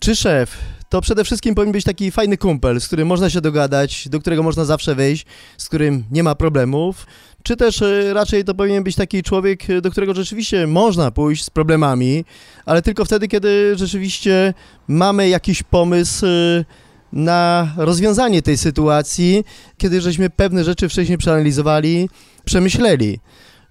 [0.00, 0.58] czy szef
[0.92, 4.42] to przede wszystkim powinien być taki fajny kumpel, z którym można się dogadać, do którego
[4.42, 5.26] można zawsze wejść,
[5.58, 7.06] z którym nie ma problemów,
[7.42, 11.44] czy też y, raczej to powinien być taki człowiek, y, do którego rzeczywiście można pójść
[11.44, 12.24] z problemami,
[12.66, 14.54] ale tylko wtedy, kiedy rzeczywiście
[14.88, 16.64] mamy jakiś pomysł y,
[17.12, 19.44] na rozwiązanie tej sytuacji,
[19.78, 22.08] kiedy żeśmy pewne rzeczy wcześniej przeanalizowali,
[22.44, 23.18] przemyśleli.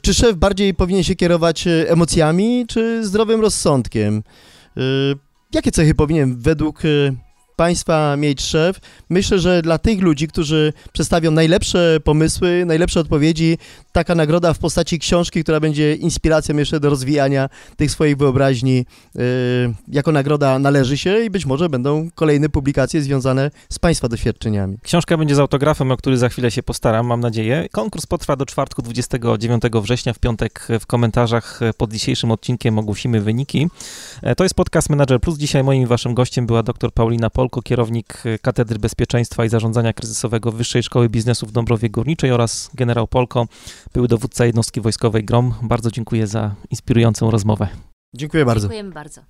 [0.02, 4.24] Czy szef bardziej powinien się kierować emocjami, czy zdrowym rozsądkiem?
[5.54, 6.82] Jakie cechy powinien według
[7.56, 8.80] państwa mieć szef.
[9.10, 13.58] Myślę, że dla tych ludzi, którzy przedstawią najlepsze pomysły, najlepsze odpowiedzi,
[13.92, 18.86] taka nagroda w postaci książki, która będzie inspiracją jeszcze do rozwijania tych swoich wyobraźni,
[19.16, 19.24] yy,
[19.88, 24.78] jako nagroda należy się i być może będą kolejne publikacje związane z państwa doświadczeniami.
[24.84, 27.68] Książka będzie z autografem, o który za chwilę się postaram, mam nadzieję.
[27.72, 30.14] Konkurs potrwa do czwartku 29 września.
[30.14, 33.68] W piątek w komentarzach pod dzisiejszym odcinkiem ogłosimy wyniki.
[34.24, 35.38] E, to jest podcast Manager Plus.
[35.38, 40.52] Dzisiaj moim waszym gościem była dr Paulina Polko, kierownik e, Katedry Bezpieczeństwa i Zarządzania Kryzysowego
[40.52, 43.48] Wyższej Szkoły Biznesu w Dąbrowie Górniczej oraz generał Polko,
[43.94, 45.54] były dowódca jednostki wojskowej GROM.
[45.62, 47.68] Bardzo dziękuję za inspirującą rozmowę.
[48.16, 48.68] Dziękuję bardzo.
[48.68, 49.22] Dziękujemy bardzo.